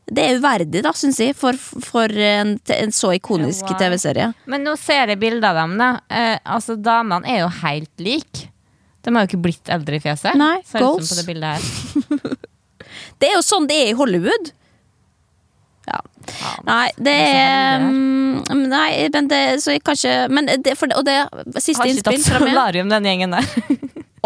[0.07, 3.77] det er uverdig, da, syns jeg, for, for en, en så ikonisk Wow.
[3.81, 4.29] TV-serie.
[4.47, 5.73] Men nå ser jeg bilder av dem.
[5.81, 8.47] da eh, Altså, Damene er jo helt like.
[9.03, 10.35] De har jo ikke blitt eldre i fjeset.
[10.39, 11.09] Nei, Ser ut goals.
[11.09, 12.37] som på det bildet her.
[13.19, 14.51] Det er jo sånn det er i Hollywood.
[15.87, 15.99] Ja.
[16.27, 20.91] Ja, Nei, det er mm, Nei, men det Så jeg kan ikke Men det, for,
[20.99, 21.15] Og det
[21.63, 23.47] siste Har ikke tatt fra solarium, den gjengen der.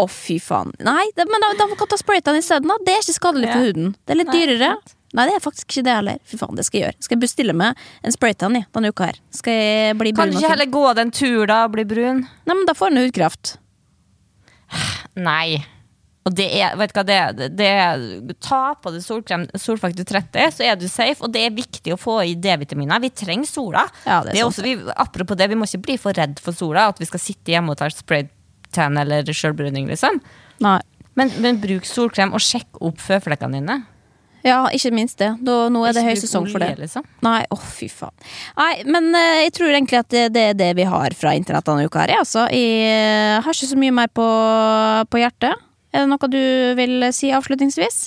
[0.02, 0.72] Å, fy faen.
[0.82, 2.72] Nei, det, men da, da kan ta spraytan isteden.
[2.82, 3.92] Det er ikke skadelig for huden.
[4.02, 4.70] Det er litt Nei, dyrere.
[4.80, 4.96] sant.
[5.12, 6.20] Nei, det er faktisk ikke det heller.
[6.24, 7.04] Fy faen, det skal jeg gjøre.
[7.04, 9.18] Skal jeg bestille meg en spraytan i denne uka her.
[9.36, 12.24] Skal jeg bli Kan du ikke heller gå den tur da og bli brun?
[12.48, 13.56] Nei, men da får en hudkreft.
[15.20, 15.60] Nei.
[16.22, 17.40] Og det er, vet du hva det er?
[17.50, 18.02] Det er
[18.40, 21.18] ta på deg solkrem, solfaktor 30, så er du safe.
[21.26, 23.02] Og det er viktig å få i D-vitaminer.
[23.02, 23.82] Vi trenger sola.
[24.06, 24.52] Ja, det er sant.
[24.52, 26.86] også, vi, apropos det, vi må ikke bli for redd for sola.
[26.94, 30.22] At vi skal sitte hjemme og ta spraytan eller sjølbruning, liksom.
[30.62, 30.78] Nei.
[31.18, 33.82] Men, men bruk solkrem, og sjekk opp føflekkene dine.
[34.42, 35.30] Ja, ikke minst det.
[35.46, 36.72] Da, nå er det Ikke høy sesong for det.
[36.80, 37.04] Liksom.
[37.22, 38.14] Nei, åh fy faen.
[38.58, 41.68] Nei, men eh, jeg tror egentlig at det, det er det vi har fra internett
[41.68, 42.48] denne uka her, jeg, altså.
[42.50, 44.26] Jeg eh, har ikke så mye mer på,
[45.12, 45.68] på hjertet.
[45.92, 46.42] Er det noe du
[46.78, 48.06] vil si avslutningsvis?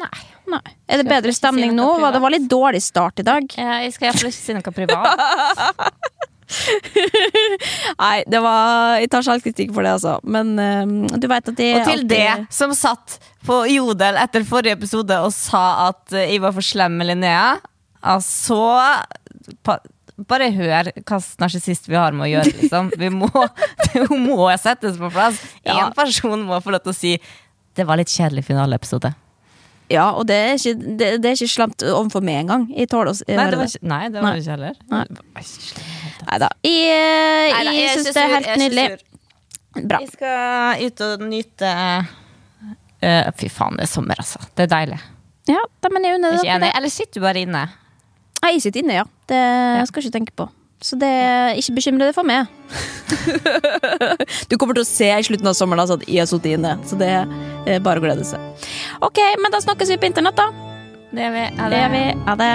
[0.00, 0.26] Nei.
[0.50, 0.62] Nei.
[0.90, 1.86] Er det bedre stemning si nå?
[1.96, 2.16] privat?
[2.16, 3.46] Det var litt dårlig start i dag.
[3.56, 6.08] Ja, Jeg skal iallfall ikke si noe privat.
[8.02, 10.16] Nei, det var Jeg tar selvkritikk for det, altså.
[10.24, 14.76] Men uh, du veit at det Og til det som satt på Jodel etter forrige
[14.76, 17.54] episode og sa at eh, jeg var for slem med Linnea,
[18.04, 18.58] altså
[20.28, 22.90] Bare hør hva narsissist vi har med å gjøre, liksom.
[23.00, 23.30] Vi må,
[24.10, 25.40] hun må settes på plass.
[25.64, 25.86] Én Ja.
[25.96, 27.14] person må få lov til å si
[27.78, 29.12] det var litt kjedelig finaleepisode.
[29.90, 32.66] Ja, og det er ikke, det, det er ikke slemt overfor meg engang.
[32.76, 34.76] Jeg tåler å høre det var ikke, nei, det var det ikke heller.
[34.92, 35.04] Nei.
[36.20, 36.30] Det var ikke slem i det hele tatt.
[36.30, 36.50] Neida.
[36.62, 38.86] Jeg, eh, jeg jeg er syns det er helt jeg er nydelig.
[39.80, 40.00] Bra.
[40.02, 41.72] Jeg skal ut og nyte
[43.00, 44.40] uh, Fy faen, det er sommer, altså.
[44.58, 45.00] Det er deilig.
[45.50, 46.66] Ja, da, men jeg unner Er enig?
[46.66, 46.72] det.
[46.76, 47.66] Eller sitter du bare inne?
[48.40, 49.04] Jeg sitter inne, ja.
[49.30, 50.48] Det skal jeg ikke tenke på.
[50.80, 51.10] Så det,
[51.60, 52.48] ikke bekymre deg for meg.
[54.50, 56.76] du kommer til å se i slutten av sommeren altså, at jeg har sittet inne,
[56.88, 58.68] så det er bare å glede seg.
[59.04, 60.48] Ok, men da snakkes vi på internett, da.
[61.12, 61.50] Det er vi.
[61.60, 62.06] Ha Det gjør vi.
[62.30, 62.54] Ha det.